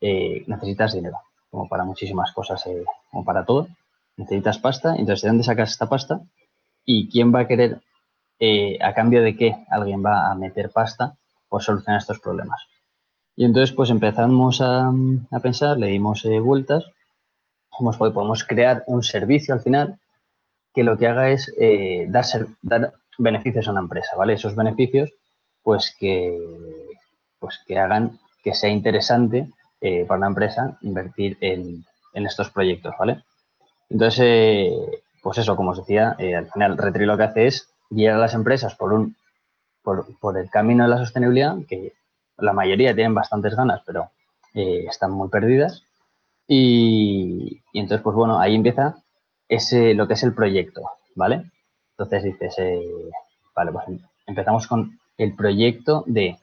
Eh, 0.02 0.44
necesitas 0.48 0.94
dinero, 0.94 1.18
como 1.50 1.68
para 1.68 1.84
muchísimas 1.84 2.32
cosas, 2.32 2.66
eh, 2.68 2.84
como 3.10 3.24
para 3.24 3.46
todo. 3.46 3.68
Necesitas 4.18 4.60
pasta, 4.60 4.96
entonces, 4.96 5.24
¿de 5.24 5.30
dónde 5.30 5.44
sacas 5.44 5.72
esta 5.72 5.88
pasta? 5.88 6.22
¿Y 6.86 7.10
quién 7.10 7.34
va 7.34 7.42
a 7.42 7.48
querer, 7.48 7.82
a 8.82 8.94
cambio 8.94 9.22
de 9.22 9.36
qué 9.36 9.66
alguien 9.70 10.04
va 10.04 10.32
a 10.32 10.36
meter 10.36 10.72
pasta 10.72 11.16
por 11.48 11.64
solucionar 11.64 12.00
estos 12.02 12.20
problemas? 12.20 12.62
Y 13.40 13.46
entonces 13.46 13.74
pues 13.74 13.90
empezamos 13.90 14.60
a, 14.60 14.92
pensar, 15.42 15.78
le 15.78 15.88
dimos 15.88 16.26
eh, 16.26 16.42
vueltas, 16.42 16.84
dijimos, 17.72 17.96
pues 17.96 18.12
podemos 18.12 18.44
crear 18.44 18.84
un 18.86 19.02
servicio 19.02 19.54
al 19.54 19.62
final 19.62 19.98
que 20.74 20.84
lo 20.84 20.98
que 20.98 21.08
haga 21.08 21.30
es 21.30 21.50
eh, 21.58 22.06
dar, 22.10 22.26
beneficios 23.18 23.66
a 23.66 23.72
una 23.72 23.80
empresa, 23.80 24.18
¿vale? 24.18 24.34
Esos 24.34 24.58
beneficios 24.58 25.14
pues 25.64 25.96
que, 25.98 26.38
pues 27.40 27.62
que 27.66 27.80
hagan 27.80 28.20
que 28.44 28.54
sea 28.54 28.72
interesante 28.72 29.50
eh, 29.80 30.04
para 30.06 30.18
una 30.18 30.28
empresa 30.28 30.78
invertir 30.82 31.38
en, 31.40 31.86
estos 32.16 32.50
proyectos, 32.50 32.94
¿vale? 33.00 33.24
Entonces, 33.90 34.74
pues 35.24 35.38
eso, 35.38 35.56
como 35.56 35.72
os 35.72 35.78
decía, 35.78 36.18
al 36.20 36.52
final 36.52 36.78
Retri 36.78 37.06
lo 37.06 37.16
que 37.16 37.24
hace 37.24 37.48
es 37.48 37.70
guiar 37.90 38.16
a 38.16 38.20
las 38.20 38.34
empresas 38.34 38.76
por, 38.76 38.92
un, 38.92 39.16
por, 39.82 40.08
por 40.20 40.38
el 40.38 40.50
camino 40.50 40.84
de 40.84 40.90
la 40.90 40.98
sostenibilidad, 40.98 41.56
que 41.70 41.94
la 42.42 42.54
mayoría 42.54 42.96
tienen 42.96 43.14
bastantes 43.14 43.56
ganas, 43.56 43.82
pero 43.86 44.10
eh, 44.54 44.86
están 44.88 45.12
muy 45.12 45.30
perdidas. 45.30 45.84
Y, 46.48 47.62
entonces, 47.74 48.04
pues 48.04 48.16
bueno, 48.16 48.40
ahí 48.40 48.56
empieza 48.56 48.96
ese, 49.48 49.94
lo 49.94 50.08
que 50.08 50.14
es 50.14 50.24
el 50.24 50.34
proyecto, 50.34 50.82
¿vale? 51.16 51.52
Entonces 51.92 52.24
dices, 52.24 52.56
eh, 52.58 52.82
vale, 53.56 53.72
pues 53.72 53.86
empezamos 54.26 54.68
con 54.68 55.00
el 55.18 55.36
proyecto 55.36 56.04
de 56.08 56.38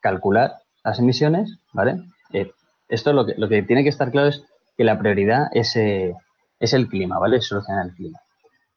calcular 0.00 0.54
las 0.82 0.98
emisiones, 0.98 1.58
¿vale? 1.72 2.00
Eh, 2.32 2.52
esto 2.88 3.12
lo 3.12 3.26
que, 3.26 3.34
lo 3.36 3.48
que 3.48 3.62
tiene 3.62 3.82
que 3.82 3.90
estar 3.90 4.10
claro 4.10 4.28
es 4.28 4.44
que 4.76 4.84
la 4.84 4.98
prioridad 4.98 5.48
es, 5.52 5.76
es 5.76 6.72
el 6.72 6.88
clima, 6.88 7.18
¿vale? 7.18 7.40
solucionar 7.40 7.86
el 7.86 7.94
clima. 7.94 8.18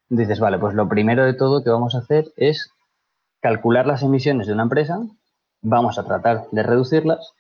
Dices, 0.10 0.40
vale, 0.40 0.60
pues 0.60 0.76
lo 0.76 0.90
primero 0.90 1.26
de 1.26 1.34
todo 1.34 1.64
que 1.64 1.70
vamos 1.70 1.96
a 1.96 2.00
hacer 2.00 2.26
es 2.36 2.70
calcular 3.40 3.86
las 3.86 4.04
emisiones 4.04 4.48
de 4.48 4.54
una 4.54 4.64
empresa, 4.64 5.00
vamos 5.64 5.98
a 5.98 6.04
tratar 6.04 6.46
de 6.52 6.62
reducirlas 6.62 7.34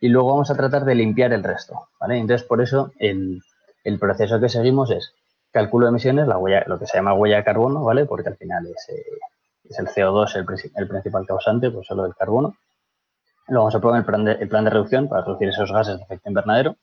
y 0.00 0.08
luego 0.08 0.30
vamos 0.30 0.50
a 0.50 0.56
tratar 0.56 0.84
de 0.84 0.94
limpiar 0.94 1.32
el 1.32 1.44
resto, 1.44 1.88
¿vale? 2.00 2.18
Entonces, 2.18 2.46
por 2.46 2.60
eso 2.60 2.92
el, 2.98 3.42
proceso 4.00 4.40
que 4.40 4.48
seguimos 4.48 4.90
es 4.90 5.14
cálculo 5.52 5.86
de 5.86 5.90
emisiones, 5.90 6.26
la 6.26 6.38
huella, 6.38 6.64
lo 6.66 6.78
que 6.78 6.86
se 6.86 6.98
llama 6.98 7.14
huella 7.14 7.36
de 7.36 7.44
carbono, 7.44 7.84
¿vale? 7.84 8.04
Porque 8.04 8.28
al 8.28 8.36
final 8.36 8.66
es, 8.66 8.88
eh, 8.88 9.04
el 9.78 9.86
CO2 9.86 10.36
el, 10.36 10.70
el, 10.74 10.88
principal 10.88 11.26
causante, 11.26 11.70
pues 11.70 11.86
solo 11.86 12.04
el 12.04 12.14
carbono. 12.14 12.56
Luego 13.48 13.64
vamos 13.64 13.74
a 13.74 13.80
poner 13.80 14.00
el 14.00 14.04
plan, 14.04 14.24
de, 14.24 14.32
el 14.32 14.48
plan 14.48 14.64
de 14.64 14.70
reducción 14.70 15.08
para 15.08 15.22
reducir 15.22 15.48
esos 15.48 15.70
gases 15.70 15.98
de 15.98 16.02
efecto 16.02 16.28
invernadero, 16.28 16.76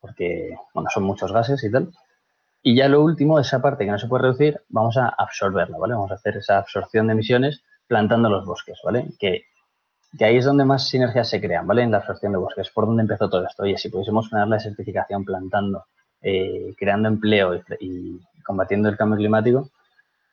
porque, 0.00 0.54
bueno, 0.74 0.90
son 0.92 1.04
muchos 1.04 1.32
gases 1.32 1.62
y 1.64 1.70
tal. 1.70 1.90
Y 2.62 2.76
ya 2.76 2.88
lo 2.88 3.02
último, 3.02 3.38
esa 3.38 3.62
parte 3.62 3.84
que 3.84 3.90
no 3.90 3.98
se 3.98 4.06
puede 4.06 4.24
reducir, 4.24 4.60
vamos 4.68 4.96
a 4.96 5.08
absorberla, 5.08 5.78
¿vale? 5.78 5.94
Vamos 5.94 6.10
a 6.10 6.14
hacer 6.14 6.36
esa 6.36 6.58
absorción 6.58 7.06
de 7.06 7.14
emisiones 7.14 7.62
plantando 7.86 8.28
los 8.28 8.44
bosques, 8.44 8.78
¿vale? 8.84 9.08
Que 9.18 9.44
que 10.16 10.24
ahí 10.24 10.36
es 10.36 10.44
donde 10.44 10.64
más 10.64 10.88
sinergias 10.88 11.28
se 11.28 11.40
crean, 11.40 11.66
¿vale? 11.66 11.82
En 11.82 11.90
la 11.90 11.98
absorción 11.98 12.32
de 12.32 12.38
bosques, 12.38 12.70
por 12.70 12.86
donde 12.86 13.02
empezó 13.02 13.28
todo 13.28 13.46
esto. 13.46 13.62
Oye, 13.62 13.76
si 13.78 13.88
pudiésemos 13.88 14.28
frenar 14.28 14.48
la 14.48 14.58
certificación 14.58 15.24
plantando, 15.24 15.84
eh, 16.20 16.74
creando 16.76 17.08
empleo 17.08 17.62
y, 17.78 18.20
combatiendo 18.44 18.88
el 18.88 18.96
cambio 18.96 19.18
climático, 19.18 19.70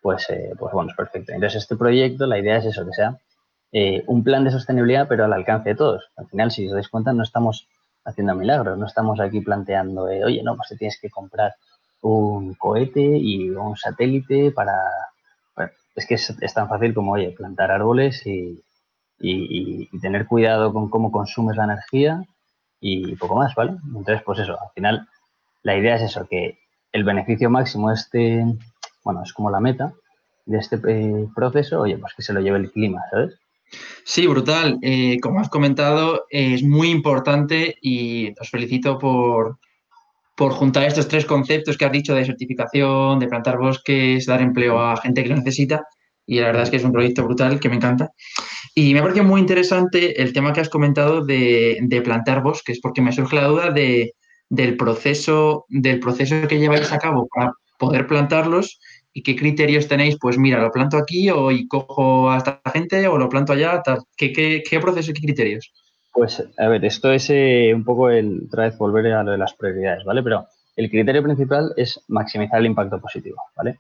pues, 0.01 0.29
eh, 0.29 0.53
pues 0.57 0.73
bueno, 0.73 0.89
es 0.89 0.95
perfecto. 0.95 1.31
Entonces, 1.33 1.61
este 1.61 1.75
proyecto, 1.75 2.25
la 2.25 2.39
idea 2.39 2.57
es 2.57 2.65
eso, 2.65 2.85
que 2.85 2.93
sea 2.93 3.17
eh, 3.71 4.03
un 4.07 4.23
plan 4.23 4.43
de 4.43 4.51
sostenibilidad, 4.51 5.07
pero 5.07 5.25
al 5.25 5.33
alcance 5.33 5.69
de 5.69 5.75
todos. 5.75 6.09
Al 6.15 6.27
final, 6.27 6.49
si 6.51 6.65
os 6.67 6.73
dais 6.73 6.89
cuenta, 6.89 7.13
no 7.13 7.23
estamos 7.23 7.67
haciendo 8.03 8.33
milagros, 8.33 8.77
no 8.77 8.85
estamos 8.87 9.19
aquí 9.19 9.41
planteando, 9.41 10.03
oye, 10.03 10.41
no, 10.41 10.55
pues 10.55 10.69
te 10.69 10.77
tienes 10.77 10.99
que 10.99 11.09
comprar 11.09 11.55
un 12.01 12.55
cohete 12.55 13.01
y 13.01 13.49
un 13.49 13.75
satélite 13.75 14.51
para... 14.51 14.75
es 15.95 16.07
que 16.07 16.15
es 16.15 16.53
tan 16.53 16.69
fácil 16.69 16.93
como, 16.93 17.11
oye, 17.13 17.31
plantar 17.37 17.69
árboles 17.71 18.25
y, 18.25 18.63
y, 19.19 19.87
tener 19.99 20.27
cuidado 20.27 20.73
con 20.73 20.89
cómo 20.89 21.11
consumes 21.11 21.57
la 21.57 21.65
energía 21.65 22.23
y 22.79 23.15
poco 23.15 23.35
más, 23.35 23.55
¿vale? 23.55 23.75
Entonces, 23.87 24.21
pues 24.23 24.39
eso, 24.39 24.53
al 24.53 24.69
final 24.75 25.07
la 25.63 25.75
idea 25.75 25.95
es 25.95 26.03
eso, 26.03 26.27
que 26.29 26.59
el 26.91 27.03
beneficio 27.03 27.49
máximo 27.49 27.91
este, 27.91 28.45
bueno, 29.03 29.23
es 29.23 29.33
como 29.33 29.49
la 29.49 29.59
meta 29.59 29.93
de 30.45 30.57
este 30.59 30.79
eh, 30.87 31.27
proceso, 31.35 31.81
oye, 31.81 31.97
pues 31.97 32.13
que 32.13 32.21
se 32.21 32.33
lo 32.33 32.39
lleve 32.39 32.59
el 32.59 32.71
clima, 32.71 33.01
¿sabes? 33.11 33.39
Sí, 34.05 34.27
brutal. 34.27 34.79
Eh, 34.81 35.19
como 35.21 35.41
has 35.41 35.49
comentado, 35.49 36.25
es 36.29 36.63
muy 36.63 36.89
importante 36.89 37.75
y 37.81 38.33
os 38.39 38.49
felicito 38.49 38.97
por, 38.97 39.59
por 40.35 40.53
juntar 40.53 40.83
estos 40.83 41.07
tres 41.07 41.25
conceptos 41.25 41.77
que 41.77 41.85
has 41.85 41.91
dicho 41.91 42.15
de 42.15 42.25
certificación, 42.25 43.19
de 43.19 43.27
plantar 43.27 43.57
bosques, 43.57 44.25
dar 44.25 44.41
empleo 44.41 44.79
a 44.79 44.95
gente 44.97 45.23
que 45.23 45.29
lo 45.29 45.35
necesita. 45.35 45.85
Y 46.27 46.39
la 46.39 46.47
verdad 46.47 46.63
es 46.63 46.69
que 46.69 46.75
es 46.75 46.83
un 46.83 46.91
proyecto 46.91 47.23
brutal 47.23 47.59
que 47.59 47.69
me 47.69 47.77
encanta. 47.77 48.11
Y 48.75 48.93
me 48.93 48.99
ha 48.99 49.01
parecido 49.01 49.25
muy 49.25 49.41
interesante 49.41 50.21
el 50.21 50.33
tema 50.33 50.53
que 50.53 50.59
has 50.59 50.69
comentado 50.69 51.25
de, 51.25 52.01
plantar 52.03 52.43
bosques, 52.43 52.79
porque 52.79 53.01
me 53.01 53.11
surge 53.11 53.37
la 53.37 53.47
duda 53.47 53.71
de, 53.71 54.13
del, 54.49 54.77
proceso, 54.77 55.65
del 55.69 55.99
proceso 55.99 56.47
que 56.47 56.59
lleváis 56.59 56.91
a 56.91 56.99
cabo 56.99 57.27
para 57.33 57.53
poder 57.79 58.05
plantarlos 58.05 58.79
y 59.13 59.23
qué 59.23 59.35
criterios 59.35 59.87
tenéis. 59.87 60.17
Pues 60.19 60.37
mira, 60.37 60.61
lo 60.61 60.71
planto 60.71 60.97
aquí 60.97 61.29
o 61.31 61.49
y 61.49 61.67
cojo 61.67 62.29
a 62.29 62.37
esta 62.37 62.61
gente 62.71 63.07
o 63.07 63.17
lo 63.17 63.29
planto 63.29 63.53
allá. 63.53 63.81
Tal. 63.81 64.03
¿Qué, 64.15 64.31
qué, 64.31 64.61
qué 64.69 64.79
proceso 64.79 65.11
y 65.11 65.13
qué 65.15 65.21
criterios? 65.21 65.71
Pues, 66.17 66.43
a 66.57 66.67
ver, 66.67 66.83
esto 66.83 67.11
es 67.11 67.29
eh, 67.29 67.71
un 67.75 67.83
poco 67.83 68.09
el, 68.09 68.45
otra 68.47 68.63
vez 68.63 68.77
volver 68.77 69.13
a 69.13 69.23
lo 69.23 69.31
de 69.31 69.37
las 69.37 69.53
prioridades, 69.53 70.03
¿vale? 70.03 70.23
Pero 70.23 70.47
el 70.75 70.89
criterio 70.89 71.21
principal 71.23 71.73
es 71.77 71.99
maximizar 72.07 72.59
el 72.59 72.65
impacto 72.65 72.99
positivo, 72.99 73.37
¿vale? 73.55 73.77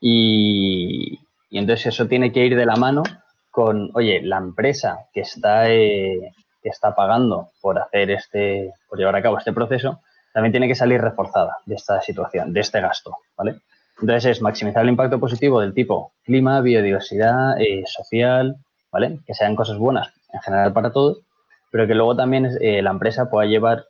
Y, 0.00 1.18
y 1.54 1.58
entonces 1.58 1.86
eso 1.86 2.08
tiene 2.08 2.32
que 2.32 2.44
ir 2.44 2.56
de 2.56 2.66
la 2.66 2.74
mano 2.74 3.04
con, 3.52 3.88
oye, 3.94 4.20
la 4.22 4.38
empresa 4.38 5.06
que 5.12 5.20
está, 5.20 5.70
eh, 5.70 6.32
que 6.60 6.68
está 6.68 6.96
pagando 6.96 7.50
por 7.60 7.78
hacer 7.78 8.10
este, 8.10 8.72
por 8.88 8.98
llevar 8.98 9.14
a 9.14 9.22
cabo 9.22 9.38
este 9.38 9.52
proceso, 9.52 10.00
también 10.32 10.50
tiene 10.50 10.66
que 10.66 10.74
salir 10.74 11.00
reforzada 11.00 11.58
de 11.64 11.76
esta 11.76 12.00
situación, 12.00 12.52
de 12.52 12.58
este 12.58 12.80
gasto, 12.80 13.18
¿vale? 13.36 13.60
Entonces 14.00 14.32
es 14.32 14.42
maximizar 14.42 14.82
el 14.82 14.88
impacto 14.88 15.20
positivo 15.20 15.60
del 15.60 15.74
tipo 15.74 16.14
clima, 16.24 16.60
biodiversidad, 16.60 17.60
eh, 17.60 17.84
social, 17.86 18.56
¿vale? 18.90 19.20
Que 19.24 19.32
sean 19.32 19.54
cosas 19.54 19.78
buenas 19.78 20.12
en 20.32 20.40
general 20.40 20.72
para 20.72 20.90
todos, 20.90 21.20
pero 21.70 21.86
que 21.86 21.94
luego 21.94 22.16
también 22.16 22.50
eh, 22.60 22.82
la 22.82 22.90
empresa 22.90 23.30
pueda 23.30 23.46
llevar, 23.46 23.84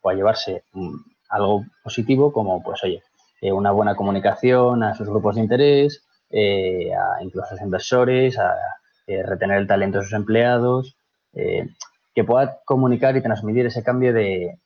pueda 0.00 0.16
llevarse 0.16 0.62
mm, 0.74 0.94
algo 1.30 1.64
positivo 1.82 2.32
como, 2.32 2.62
pues, 2.62 2.84
oye, 2.84 3.02
una 3.42 3.72
buena 3.72 3.96
comunicación 3.96 4.84
a 4.84 4.94
sus 4.94 5.08
grupos 5.08 5.34
de 5.34 5.40
interés, 5.40 6.04
eh, 6.30 6.92
a 6.94 7.22
incluso 7.22 7.46
a 7.46 7.50
sus 7.50 7.60
inversores, 7.60 8.38
a 8.38 8.54
eh, 9.06 9.22
retener 9.22 9.58
el 9.58 9.66
talento 9.66 9.98
de 9.98 10.04
sus 10.04 10.12
empleados, 10.12 10.96
eh, 11.34 11.68
que 12.14 12.24
pueda 12.24 12.58
comunicar 12.64 13.16
y 13.16 13.22
transmitir 13.22 13.66
ese 13.66 13.82
cambio 13.82 14.12
de, 14.12 14.58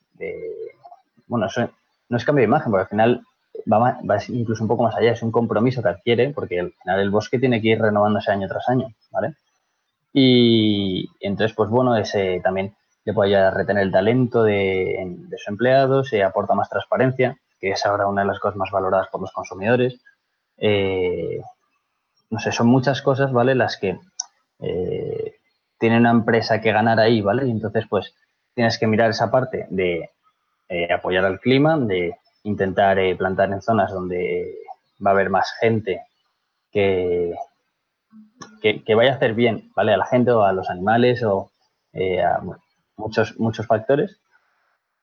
bueno, 1.27 1.47
no 2.09 2.17
es 2.17 2.25
cambio 2.25 2.41
de 2.41 2.47
imagen, 2.47 2.71
porque 2.71 2.83
al 2.83 2.89
final 2.89 3.21
va, 3.71 3.99
incluso 4.29 4.63
un 4.63 4.67
poco 4.67 4.83
más 4.83 4.95
allá, 4.95 5.11
es 5.11 5.21
un 5.21 5.31
compromiso 5.31 5.81
que 5.81 5.89
adquiere, 5.89 6.31
porque 6.31 6.59
al 6.59 6.71
final 6.71 6.99
el 6.99 7.09
bosque 7.09 7.39
tiene 7.39 7.61
que 7.61 7.69
ir 7.69 7.81
renovándose 7.81 8.31
año 8.31 8.47
tras 8.47 8.67
año, 8.69 8.87
¿vale? 9.11 9.35
Y 10.13 11.09
entonces, 11.19 11.55
pues 11.55 11.69
bueno, 11.69 11.95
ese 11.97 12.39
también 12.43 12.73
le 13.03 13.13
puede 13.13 13.29
ayudar 13.29 13.53
a 13.53 13.57
retener 13.57 13.83
el 13.83 13.91
talento 13.91 14.43
de, 14.43 15.03
de 15.05 15.37
sus 15.37 15.47
empleados, 15.47 16.09
se 16.09 16.23
aporta 16.23 16.55
más 16.55 16.69
transparencia, 16.69 17.37
que 17.59 17.71
es 17.71 17.85
ahora 17.85 18.07
una 18.07 18.21
de 18.21 18.27
las 18.27 18.39
cosas 18.39 18.57
más 18.57 18.71
valoradas 18.71 19.07
por 19.09 19.21
los 19.21 19.31
consumidores. 19.31 19.99
Eh, 20.57 21.41
no 22.29 22.39
sé, 22.39 22.51
son 22.51 22.67
muchas 22.67 23.01
cosas, 23.01 23.31
¿vale? 23.31 23.55
Las 23.55 23.77
que 23.77 23.99
eh, 24.59 25.35
tiene 25.77 25.97
una 25.97 26.11
empresa 26.11 26.61
que 26.61 26.71
ganar 26.71 26.99
ahí, 26.99 27.21
¿vale? 27.21 27.47
Y 27.47 27.51
entonces, 27.51 27.85
pues, 27.89 28.13
tienes 28.53 28.77
que 28.77 28.87
mirar 28.87 29.09
esa 29.09 29.31
parte 29.31 29.67
de 29.69 30.09
eh, 30.69 30.93
apoyar 30.93 31.25
al 31.25 31.39
clima, 31.39 31.77
de 31.77 32.15
intentar 32.43 32.99
eh, 32.99 33.15
plantar 33.15 33.51
en 33.51 33.61
zonas 33.61 33.91
donde 33.91 34.55
va 35.05 35.11
a 35.11 35.13
haber 35.13 35.29
más 35.29 35.51
gente 35.59 36.01
que, 36.71 37.35
que, 38.61 38.95
vaya 38.95 39.13
a 39.13 39.15
hacer 39.15 39.33
bien, 39.33 39.71
¿vale? 39.75 39.93
A 39.93 39.97
la 39.97 40.05
gente 40.05 40.31
o 40.31 40.43
a 40.43 40.53
los 40.53 40.69
animales 40.69 41.23
o 41.23 41.51
a 41.93 42.41
muchos, 42.97 43.39
muchos 43.39 43.65
factores. 43.67 44.19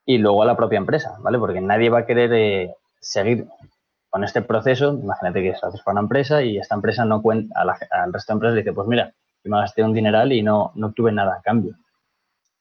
Y 0.05 0.19
luego 0.19 0.43
a 0.43 0.47
la 0.47 0.57
propia 0.57 0.79
empresa, 0.79 1.17
¿vale? 1.21 1.39
Porque 1.39 1.61
nadie 1.61 1.89
va 1.89 2.01
a 2.01 2.07
querer 2.07 2.75
seguir 3.01 3.47
con 4.13 4.25
este 4.25 4.43
proceso, 4.43 4.93
imagínate 4.93 5.41
que 5.41 5.53
haces 5.53 5.81
para 5.81 5.95
una 5.95 6.03
empresa 6.03 6.43
y 6.43 6.59
esta 6.59 6.75
empresa 6.75 7.07
no 7.07 7.23
cuenta, 7.23 7.59
al 7.59 8.13
resto 8.13 8.31
de 8.31 8.35
empresas 8.35 8.57
dice, 8.57 8.75
pues 8.75 8.87
mira, 8.87 9.15
yo 9.43 9.51
me 9.51 9.57
gasté 9.57 9.83
un 9.83 9.95
dineral 9.95 10.33
y 10.33 10.43
no, 10.43 10.71
no 10.75 10.89
obtuve 10.89 11.13
nada 11.13 11.37
a 11.39 11.41
cambio. 11.41 11.77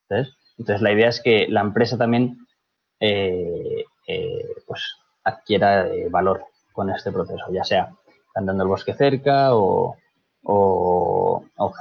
Entonces, 0.10 0.81
la 0.81 0.93
idea 0.93 1.10
es 1.10 1.22
que 1.22 1.48
la 1.50 1.60
empresa 1.60 1.98
también 1.98 2.38
eh, 3.01 3.84
eh, 4.08 4.46
pues 4.65 4.96
adquiera 5.25 5.88
eh, 5.88 6.08
valor 6.10 6.46
con 6.72 6.89
este 6.89 7.12
proceso, 7.12 7.43
ya 7.51 7.65
sea 7.65 7.93
plantando 8.34 8.63
el 8.63 8.70
bosque 8.70 8.93
cerca 8.93 9.50
o, 9.51 9.98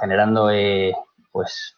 generando 0.01 0.49
pues 1.31 1.77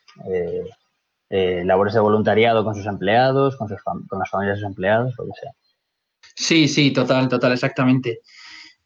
labores 1.29 1.93
de 1.93 1.99
voluntariado 1.99 2.63
con 2.63 2.73
sus 2.73 2.87
empleados, 2.87 3.55
con, 3.55 3.69
sus, 3.69 3.83
con 3.83 4.17
las 4.17 4.31
familias 4.31 4.57
de 4.57 4.61
sus 4.61 4.69
empleados, 4.69 5.13
lo 5.15 5.25
que 5.25 5.39
sea. 5.39 5.51
Sí, 6.35 6.67
sí, 6.67 6.91
total, 6.91 7.27
total, 7.29 7.53
exactamente. 7.53 8.19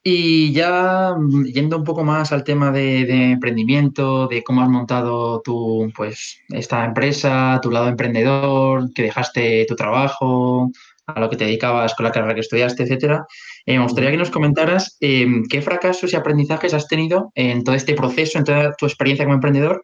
Y 0.03 0.53
ya 0.53 1.15
mm, 1.17 1.45
yendo 1.45 1.77
un 1.77 1.83
poco 1.83 2.03
más 2.03 2.31
al 2.31 2.43
tema 2.43 2.71
de, 2.71 3.31
emprendimiento, 3.31 4.27
de 4.27 4.43
cómo 4.43 4.61
has 4.61 4.69
montado 4.69 5.41
tu, 5.41 5.91
pues, 5.95 6.39
esta 6.49 6.85
empresa, 6.85 7.59
tu 7.61 7.71
lado 7.71 7.89
emprendedor, 7.89 8.93
que 8.93 9.03
dejaste 9.03 9.65
tu 9.67 9.75
trabajo, 9.75 10.71
a 11.07 11.19
lo 11.19 11.29
que 11.29 11.37
te 11.37 11.45
dedicabas 11.45 11.95
con 11.95 12.03
la 12.05 12.11
carrera 12.11 12.35
que 12.35 12.41
estudiaste, 12.41 12.83
etcétera. 12.83 13.25
Eh, 13.65 13.77
me 13.77 13.83
gustaría 13.83 14.11
que 14.11 14.17
nos 14.17 14.29
comentaras 14.29 14.97
em, 14.99 15.43
qué 15.49 15.61
fracasos 15.61 16.13
y 16.13 16.15
aprendizajes 16.15 16.73
has 16.73 16.87
tenido 16.87 17.31
en 17.35 17.63
todo 17.63 17.75
este 17.75 17.93
proceso, 17.93 18.37
en 18.37 18.43
toda 18.43 18.73
tu 18.73 18.85
experiencia 18.85 19.25
como 19.25 19.35
emprendedor, 19.35 19.83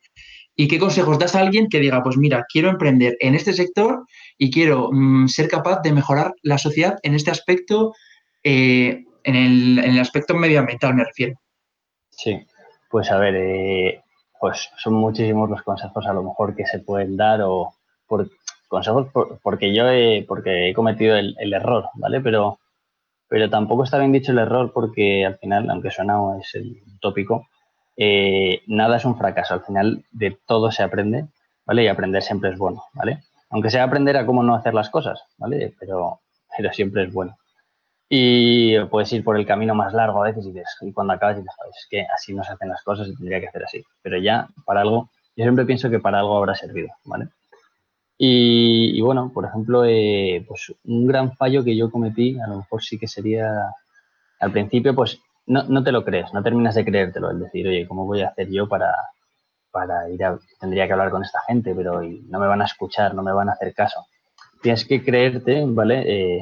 y 0.56 0.68
qué 0.68 0.80
consejos 0.80 1.18
das 1.18 1.36
a 1.36 1.40
alguien 1.40 1.68
que 1.68 1.80
diga, 1.80 2.04
pues 2.04 2.18
mira, 2.18 2.46
quiero 2.52 2.70
emprender 2.70 3.18
en 3.20 3.36
este 3.36 3.54
sector 3.54 4.06
y 4.38 4.52
quiero 4.52 4.90
mm, 4.92 5.28
ser 5.28 5.48
capaz 5.48 5.82
de 5.82 5.94
mejorar 5.94 6.34
la 6.44 6.58
sociedad 6.58 7.00
en 7.04 7.16
este 7.16 7.32
aspecto, 7.32 7.94
eh, 8.44 9.04
en, 9.24 9.36
el, 9.36 10.00
aspecto 10.00 10.36
medioambiental 10.36 10.94
me 10.94 11.06
refiero. 11.06 11.40
Sí, 12.10 12.46
pues 12.90 13.10
a 13.10 13.18
ver, 13.18 13.36
eh, 13.36 14.02
pues 14.40 14.70
son 14.78 14.94
muchísimos 14.94 15.50
los 15.50 15.64
consejos 15.64 16.06
a 16.06 16.14
lo 16.14 16.24
mejor 16.24 16.56
que 16.56 16.68
se 16.68 16.80
pueden 16.80 17.18
dar 17.18 17.42
o 17.42 17.74
por 18.06 18.30
consejos 18.68 19.08
porque 19.42 19.74
yo 19.74 19.88
he, 19.90 20.24
porque 20.28 20.70
he 20.70 20.74
cometido 20.74 21.16
el, 21.16 21.54
error, 21.54 21.90
¿vale? 21.96 22.22
Pero, 22.22 22.60
pero 23.28 23.50
tampoco 23.50 23.84
está 23.84 23.98
bien 23.98 24.12
dicho 24.12 24.32
el 24.32 24.40
error 24.40 24.72
porque 24.74 25.26
al 25.26 25.38
final, 25.38 25.70
aunque 25.70 25.90
suena 25.90 26.18
es 26.40 26.54
el 26.56 26.82
tópico, 27.00 27.48
eh, 27.98 28.62
nada 28.68 28.98
es 28.98 29.06
un 29.06 29.18
fracaso. 29.18 29.54
Al 29.54 29.64
final 29.64 30.04
de 30.12 30.38
todo 30.46 30.72
se 30.72 30.84
aprende, 30.84 31.28
¿vale? 31.66 31.84
Y 31.84 31.88
aprender 31.88 32.24
siempre 32.24 32.52
es 32.52 32.58
bueno, 32.58 32.84
¿vale? 32.94 33.24
Aunque 33.50 33.70
sea 33.70 33.84
aprender 33.84 34.18
a 34.18 34.26
cómo 34.26 34.44
no 34.44 34.56
hacer 34.56 34.74
las 34.74 34.90
cosas, 34.90 35.24
¿vale? 35.38 35.74
Pero, 35.80 36.20
pero 36.56 36.74
siempre 36.74 37.04
es 37.04 37.14
bueno. 37.14 37.38
Y 38.10 38.80
puedes 38.86 39.12
ir 39.14 39.24
por 39.24 39.38
el 39.38 39.46
camino 39.46 39.74
más 39.74 39.94
largo 39.94 40.22
a 40.24 40.28
veces 40.28 40.46
y, 40.46 40.52
dices, 40.52 40.78
y 40.82 40.92
cuando 40.92 41.14
acabas 41.14 41.38
dices, 41.38 41.54
es 41.70 41.88
que 41.90 42.06
así 42.14 42.34
no 42.34 42.44
se 42.44 42.54
hacen 42.54 42.70
las 42.70 42.84
cosas 42.84 43.08
y 43.08 43.16
tendría 43.16 43.40
que 43.40 43.48
hacer 43.48 43.64
así. 43.64 43.84
Pero 44.02 44.18
ya 44.18 44.48
para 44.66 44.82
algo, 44.82 45.10
yo 45.36 45.44
siempre 45.44 45.66
pienso 45.66 45.90
que 45.90 46.00
para 46.00 46.20
algo 46.20 46.38
habrá 46.38 46.54
servido, 46.54 46.90
¿vale? 47.06 47.30
Y, 48.18 49.02
bueno, 49.02 49.32
por 49.34 49.46
ejemplo, 49.46 49.84
eh, 49.86 50.46
pues 50.48 50.74
un 50.86 51.08
gran 51.08 51.36
fallo 51.36 51.64
que 51.64 51.76
yo 51.76 51.90
cometí, 51.92 52.40
a 52.40 52.48
lo 52.48 52.58
mejor 52.58 52.84
sí 52.84 52.98
que 52.98 53.08
sería 53.08 53.74
al 54.40 54.52
principio, 54.52 54.94
pues 54.94 55.20
no, 55.46 55.64
no, 55.64 55.84
te 55.84 55.92
lo 55.92 56.04
crees, 56.04 56.34
no 56.34 56.42
terminas 56.44 56.76
de 56.76 56.86
creértelo, 56.86 57.32
el 57.32 57.40
decir, 57.40 57.68
oye, 57.68 57.88
¿cómo 57.88 58.06
voy 58.06 58.22
a 58.22 58.30
hacer 58.30 58.50
yo 58.50 58.68
para, 58.68 58.94
para 59.74 60.08
ir 60.10 60.24
a, 60.24 60.40
tendría 60.60 60.86
que 60.86 60.94
hablar 60.94 61.10
con 61.10 61.24
esta 61.24 61.42
gente, 61.48 61.74
pero 61.74 62.02
no 62.02 62.40
me 62.40 62.48
van 62.48 62.62
a 62.62 62.66
escuchar, 62.66 63.16
no 63.16 63.24
me 63.24 63.34
van 63.34 63.50
a 63.50 63.54
hacer 63.54 63.74
caso. 63.74 64.06
Tienes 64.62 64.86
que 64.86 65.04
creerte, 65.04 65.64
¿vale? 65.68 66.04
Eh, 66.06 66.42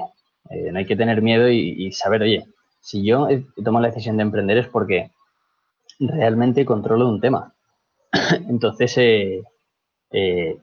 eh, 0.50 0.72
no 0.72 0.80
hay 0.80 0.86
que 0.86 0.98
tener 0.98 1.22
miedo 1.22 1.50
y, 1.50 1.92
saber, 1.94 2.24
oye, 2.24 2.46
si 2.82 3.06
yo 3.06 3.30
he 3.30 3.46
tomado 3.64 3.84
la 3.84 3.88
decisión 3.88 4.18
de 4.18 4.24
emprender 4.24 4.58
es 4.58 4.68
porque 4.68 5.12
realmente 6.00 6.66
controlo 6.66 7.08
un 7.08 7.22
tema. 7.22 7.54
Entonces, 8.50 8.98
eh, 8.98 10.58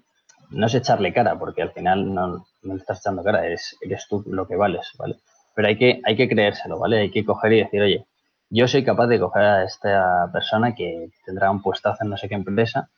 no 0.51 0.67
es 0.67 0.75
echarle 0.75 1.15
cara, 1.15 1.39
porque 1.39 1.63
al 1.63 1.73
final 1.73 2.13
no, 2.13 2.47
no 2.63 2.75
le 2.75 2.81
estás 2.81 3.01
echando 3.01 3.25
cara, 3.25 3.47
eres, 3.47 3.77
eres 3.81 4.07
tú 4.09 4.23
lo 4.27 4.47
que 4.47 4.57
vales, 4.57 4.91
¿vale? 4.99 5.17
Pero 5.55 5.69
hay 5.69 5.79
que, 5.79 6.01
hay 6.05 6.17
que 6.17 6.29
creérselo, 6.29 6.79
¿vale? 6.79 6.99
Hay 6.99 7.11
que 7.11 7.25
coger 7.25 7.53
y 7.55 7.59
decir, 7.61 7.81
oye, 7.81 8.05
yo 8.51 8.67
soy 8.69 8.85
capaz 8.85 9.07
de 9.09 9.21
coger 9.21 9.43
a 9.43 9.65
esta 9.65 10.31
persona 10.33 10.75
que 10.75 11.11
tendrá 11.25 11.51
un 11.51 11.63
puestazo 11.63 12.05
en 12.05 12.11
no 12.11 12.17
sé 12.17 12.29
qué 12.29 12.35
empresa, 12.35 12.89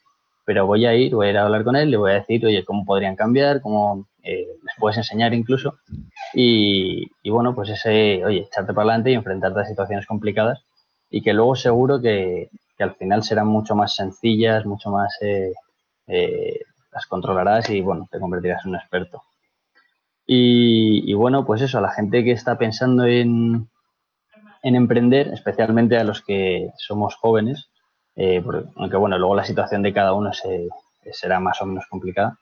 pero 0.45 0.66
voy 0.66 0.87
a 0.87 0.95
ir, 0.95 1.14
voy 1.14 1.28
a 1.28 1.30
ir 1.30 1.38
a 1.38 1.45
hablar 1.45 1.64
con 1.64 1.76
él, 1.76 1.90
le 1.90 1.97
voy 1.97 2.12
a 2.12 2.14
decir, 2.14 2.45
oye, 2.47 2.64
cómo 2.64 2.85
podrían 2.85 3.16
cambiar, 3.16 3.61
cómo 3.61 4.07
eh, 4.23 4.47
les 4.62 4.75
puedes 4.78 4.97
enseñar 4.97 5.35
incluso. 5.35 5.78
Y, 6.35 7.09
bueno, 7.28 7.54
pues 7.54 7.71
ese, 7.71 8.25
oye, 8.25 8.40
echarte 8.40 8.73
para 8.73 8.88
adelante 8.88 9.11
y 9.11 9.14
enfrentarte 9.14 9.61
a 9.61 9.64
situaciones 9.64 10.07
complicadas 10.07 10.64
y 11.11 11.23
que 11.23 11.33
luego 11.33 11.57
seguro 11.57 12.00
que, 12.00 12.49
al 12.78 12.95
final 12.95 13.23
serán 13.23 13.47
mucho 13.47 13.75
más 13.75 13.95
sencillas, 13.95 14.64
mucho 14.64 14.90
más, 14.90 15.14
eh, 15.21 15.52
eh, 16.07 16.61
las 16.92 17.07
controlarás 17.07 17.69
y 17.69 17.83
bueno, 17.83 18.09
te 18.11 18.19
convertirás 18.19 18.64
en 18.64 18.71
un 18.71 18.76
experto. 18.76 19.23
Y, 20.26 21.11
y 21.11 21.14
bueno, 21.14 21.45
pues 21.45 21.61
eso, 21.61 21.78
a 21.78 21.83
la 21.83 21.90
gente 21.90 22.25
que 22.25 22.33
está 22.33 22.57
pensando 22.57 23.04
en, 23.04 23.69
en 24.62 24.74
emprender, 24.74 25.28
especialmente 25.28 25.96
a 25.96 26.04
los 26.04 26.22
que 26.22 26.70
somos 26.76 27.14
jóvenes, 27.16 27.70
eh, 28.16 28.42
aunque 28.76 28.96
bueno, 28.96 29.18
luego 29.18 29.34
la 29.34 29.44
situación 29.44 29.82
de 29.82 29.92
cada 29.92 30.12
uno 30.12 30.30
será 31.12 31.40
más 31.40 31.60
o 31.62 31.66
menos 31.66 31.86
complicada, 31.88 32.38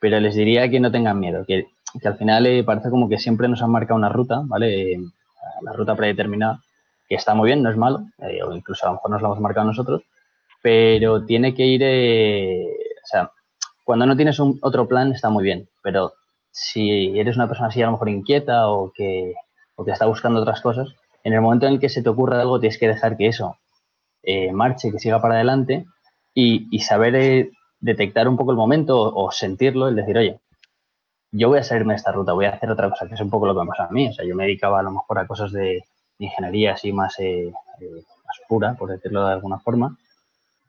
pero 0.00 0.20
les 0.20 0.34
diría 0.34 0.68
que 0.68 0.80
no 0.80 0.90
tengan 0.90 1.18
miedo, 1.18 1.44
que, 1.46 1.66
al 2.04 2.16
final 2.16 2.46
eh, 2.46 2.64
parece 2.64 2.90
como 2.90 3.08
que 3.08 3.18
siempre 3.18 3.48
nos 3.48 3.62
han 3.62 3.70
marcado 3.70 3.98
una 3.98 4.08
ruta, 4.08 4.42
¿vale? 4.44 4.98
la 5.62 5.72
ruta 5.72 5.94
predeterminada, 5.94 6.60
que 7.08 7.14
está 7.14 7.34
muy 7.34 7.46
bien, 7.46 7.62
no 7.62 7.70
es 7.70 7.76
malo, 7.76 8.06
eh, 8.18 8.42
o 8.42 8.54
incluso 8.54 8.86
a 8.86 8.90
lo 8.90 8.94
mejor 8.94 9.10
nos 9.10 9.22
la 9.22 9.28
hemos 9.28 9.40
marcado 9.40 9.66
nosotros, 9.66 10.02
pero 10.62 11.24
tiene 11.24 11.54
que 11.54 11.66
ir, 11.66 11.82
o 11.82 13.06
sea, 13.06 13.30
cuando 13.84 14.06
no 14.06 14.16
tienes 14.16 14.38
un, 14.38 14.58
otro 14.62 14.86
plan 14.86 15.12
está 15.12 15.28
muy 15.28 15.44
bien, 15.44 15.68
pero 15.82 16.12
si 16.50 17.18
eres 17.18 17.36
una 17.36 17.48
persona 17.48 17.68
así 17.68 17.82
a 17.82 17.86
lo 17.86 17.92
mejor 17.92 18.08
inquieta 18.08 18.68
o 18.68 18.92
que, 18.92 19.34
o 19.76 19.84
que 19.84 19.90
está 19.90 20.06
buscando 20.06 20.40
otras 20.40 20.60
cosas, 20.60 20.94
en 21.24 21.32
el 21.32 21.40
momento 21.40 21.66
en 21.66 21.74
el 21.74 21.80
que 21.80 21.88
se 21.88 22.02
te 22.02 22.08
ocurra 22.08 22.40
algo, 22.40 22.60
tienes 22.60 22.78
que 22.78 22.88
dejar 22.88 23.16
que 23.16 23.28
eso 23.28 23.56
eh, 24.22 24.52
marche, 24.52 24.90
que 24.90 24.98
siga 24.98 25.20
para 25.20 25.34
adelante 25.34 25.86
y, 26.34 26.78
saber 26.80 27.16
eh, 27.16 27.50
detectar 27.80 28.28
un 28.28 28.36
poco 28.36 28.52
el 28.52 28.56
momento 28.56 28.98
o, 28.98 29.30
sentirlo, 29.30 29.88
el 29.88 29.96
decir, 29.96 30.16
oye, 30.16 30.40
yo 31.32 31.48
voy 31.48 31.58
a 31.58 31.62
salirme 31.62 31.94
de 31.94 31.96
esta 31.96 32.12
ruta, 32.12 32.32
voy 32.32 32.44
a 32.44 32.50
hacer 32.50 32.70
otra 32.70 32.90
cosa, 32.90 33.08
que 33.08 33.14
es 33.14 33.20
un 33.20 33.30
poco 33.30 33.46
lo 33.46 33.54
que 33.54 33.60
me 33.60 33.66
pasa 33.66 33.86
a 33.86 33.90
mí. 33.90 34.08
O 34.08 34.12
sea, 34.12 34.24
yo 34.24 34.36
me 34.36 34.44
dedicaba 34.44 34.80
a 34.80 34.82
lo 34.82 34.92
mejor 34.92 35.18
a 35.18 35.26
cosas 35.26 35.52
de, 35.52 35.82
ingeniería 36.18 36.74
así 36.74 36.92
más, 36.92 37.18
eh, 37.18 37.50
más 37.50 38.40
pura, 38.48 38.74
por 38.74 38.90
decirlo 38.90 39.26
de 39.26 39.32
alguna 39.32 39.58
forma, 39.58 39.96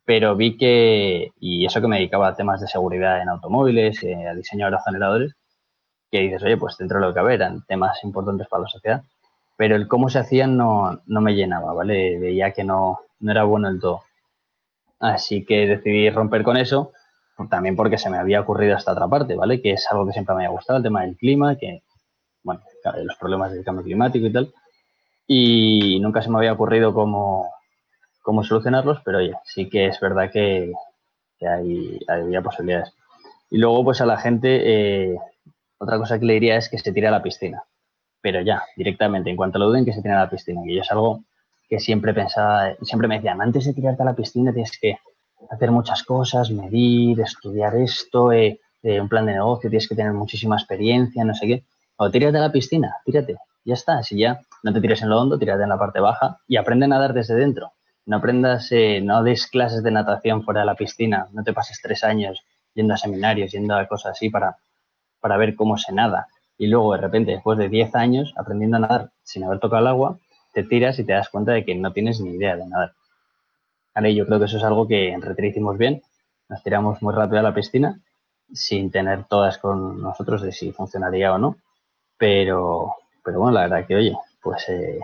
pero 0.06 0.36
vi 0.36 0.58
que, 0.58 1.32
y 1.40 1.66
eso 1.66 1.80
que 1.80 1.88
me 1.88 1.98
dedicaba 1.98 2.30
a 2.30 2.36
temas 2.36 2.60
de 2.60 2.68
seguridad 2.68 3.22
en 3.22 3.30
automóviles, 3.30 4.04
a 4.04 4.34
diseño 4.34 4.66
de 4.66 4.72
los 4.72 4.84
generadores, 4.84 5.36
que 6.12 6.22
dices, 6.22 6.44
oye, 6.44 6.58
pues 6.58 6.78
dentro 6.78 7.00
de 7.00 7.06
lo 7.06 7.14
que 7.14 7.20
cabe 7.20 7.36
eran 7.36 7.64
temas 7.66 8.04
importantes 8.04 8.48
para 8.48 8.64
la 8.64 8.70
sociedad, 8.70 9.04
pero 9.58 9.76
el 9.76 9.88
cómo 9.88 10.10
se 10.10 10.20
hacían 10.20 10.58
no, 10.58 11.02
no 11.06 11.22
me 11.22 11.36
llenaba, 11.36 11.74
¿vale? 11.74 12.20
Veía 12.20 12.52
que 12.52 12.64
no, 12.64 13.02
no 13.20 13.32
era 13.32 13.44
bueno 13.44 13.70
el 13.70 13.80
todo. 13.80 14.04
Así 15.00 15.46
que 15.46 15.68
decidí 15.68 16.10
romper 16.10 16.44
con 16.44 16.58
eso, 16.58 16.94
también 17.50 17.76
porque 17.76 17.98
se 17.98 18.10
me 18.10 18.18
había 18.18 18.42
ocurrido 18.42 18.78
esta 18.78 18.94
otra 18.94 19.08
parte, 19.08 19.36
¿vale? 19.36 19.62
Que 19.62 19.72
es 19.72 19.86
algo 19.92 20.06
que 20.06 20.14
siempre 20.14 20.36
me 20.36 20.46
ha 20.46 20.50
gustado, 20.50 20.78
el 20.78 20.84
tema 20.84 21.02
del 21.02 21.18
clima, 21.18 21.58
que, 21.58 21.84
bueno, 22.44 22.62
los 23.04 23.18
problemas 23.18 23.52
del 23.52 23.64
cambio 23.64 23.84
climático 23.84 24.26
y 24.28 24.34
tal. 24.34 24.54
Y 25.28 26.00
nunca 26.00 26.22
se 26.22 26.30
me 26.30 26.38
había 26.38 26.54
ocurrido 26.54 26.94
cómo, 26.94 27.50
cómo 28.22 28.44
solucionarlos, 28.44 29.02
pero 29.04 29.20
oye, 29.20 29.34
sí 29.46 29.70
que 29.70 29.88
es 29.88 30.00
verdad 30.00 30.32
que, 30.32 30.72
que 31.38 31.48
hay, 31.48 32.00
había 32.08 32.42
posibilidades. 32.42 32.94
Y 33.50 33.58
luego, 33.58 33.84
pues 33.84 34.02
a 34.02 34.06
la 34.06 34.18
gente, 34.18 34.62
eh, 35.12 35.18
otra 35.78 35.98
cosa 35.98 36.20
que 36.20 36.26
le 36.26 36.34
diría 36.34 36.58
es 36.58 36.70
que 36.70 36.78
se 36.80 36.92
tire 36.92 37.08
a 37.08 37.12
la 37.12 37.24
piscina 37.24 37.64
pero 38.24 38.42
ya, 38.42 38.64
directamente, 38.78 39.30
en 39.30 39.36
cuanto 39.36 39.60
lo 39.60 39.68
duden, 39.68 39.84
que 39.84 39.92
se 39.92 40.02
tiren 40.02 40.16
a 40.16 40.22
la 40.22 40.30
piscina, 40.30 40.62
que 40.64 40.74
yo 40.74 40.82
es 40.82 40.90
algo 40.92 41.26
que 41.68 41.78
siempre 41.82 42.14
pensaba, 42.14 42.74
siempre 42.82 43.10
me 43.10 43.16
decían, 43.16 43.42
antes 43.42 43.66
de 43.66 43.74
tirarte 43.74 44.02
a 44.02 44.06
la 44.06 44.16
piscina 44.16 44.54
tienes 44.54 44.80
que 44.80 44.98
hacer 45.52 45.72
muchas 45.72 46.04
cosas, 46.04 46.50
medir, 46.50 47.20
estudiar 47.20 47.76
esto, 47.76 48.32
eh, 48.32 48.62
eh, 48.82 49.02
un 49.02 49.10
plan 49.10 49.26
de 49.26 49.34
negocio, 49.34 49.70
tienes 49.70 49.90
que 49.90 49.96
tener 49.96 50.14
muchísima 50.14 50.56
experiencia, 50.56 51.26
no 51.26 51.34
sé 51.34 51.48
qué. 51.48 51.64
O 51.98 52.10
tírate 52.10 52.38
a 52.38 52.42
la 52.42 52.52
piscina, 52.52 52.96
tírate, 53.04 53.36
ya 53.66 53.74
está. 53.74 54.02
Si 54.04 54.18
ya 54.18 54.40
no 54.64 54.72
te 54.72 54.80
tires 54.80 55.02
en 55.02 55.10
lo 55.10 55.20
hondo, 55.20 55.38
tírate 55.38 55.64
en 55.64 55.70
la 55.70 55.78
parte 55.78 56.00
baja 56.00 56.38
y 56.48 56.56
aprende 56.56 56.86
a 56.86 56.88
nadar 56.88 57.14
desde 57.14 57.36
dentro. 57.36 57.74
No 58.06 58.18
aprendas, 58.18 58.72
eh, 58.72 59.02
no 59.02 59.22
des 59.22 59.48
clases 59.48 59.84
de 59.84 59.92
natación 59.92 60.44
fuera 60.44 60.62
de 60.62 60.68
la 60.68 60.76
piscina, 60.76 61.28
no 61.34 61.44
te 61.44 61.52
pases 61.52 61.82
tres 61.82 62.06
años 62.06 62.42
yendo 62.74 62.94
a 62.94 62.98
seminarios, 62.98 63.52
yendo 63.52 63.76
a 63.76 63.86
cosas 63.86 64.14
así 64.14 64.30
para, 64.30 64.56
para 65.20 65.36
ver 65.36 65.56
cómo 65.56 65.78
se 65.78 65.92
nada 65.92 66.28
y 66.58 66.68
luego 66.68 66.94
de 66.94 67.02
repente, 67.02 67.32
después 67.32 67.58
de 67.58 67.70
10 67.70 67.96
años 67.96 68.34
aprendiendo 68.38 68.78
a 68.78 68.82
nadar 68.82 69.12
sin 69.24 69.44
haber 69.44 69.60
tocado 69.60 69.82
el 69.82 69.88
agua, 69.88 70.20
te 70.54 70.64
tiras 70.64 71.00
y 71.00 71.04
te 71.04 71.14
das 71.14 71.30
cuenta 71.30 71.52
de 71.52 71.66
que 71.66 71.76
no 71.76 71.92
tienes 71.92 72.22
ni 72.22 72.32
idea 72.32 72.56
de 72.56 72.66
nadar. 72.66 72.94
Vale, 73.96 74.16
yo 74.16 74.26
creo 74.26 74.40
que 74.40 74.46
eso 74.46 74.58
es 74.58 74.64
algo 74.64 74.88
que 74.88 75.10
en 75.10 75.22
Retri 75.22 75.50
hicimos 75.50 75.78
bien. 75.78 76.02
Nos 76.50 76.64
tiramos 76.64 77.02
muy 77.02 77.14
rápido 77.14 77.40
a 77.40 77.44
la 77.44 77.54
piscina 77.54 78.00
sin 78.52 78.92
tener 78.92 79.26
todas 79.26 79.58
con 79.58 80.02
nosotros 80.02 80.42
de 80.42 80.52
si 80.52 80.72
funcionaría 80.72 81.34
o 81.34 81.38
no. 81.38 81.58
Pero, 82.18 82.96
pero 83.24 83.40
bueno, 83.40 83.54
la 83.54 83.62
verdad 83.62 83.88
que, 83.88 83.96
oye, 83.96 84.18
pues, 84.42 84.70
eh, 84.70 85.00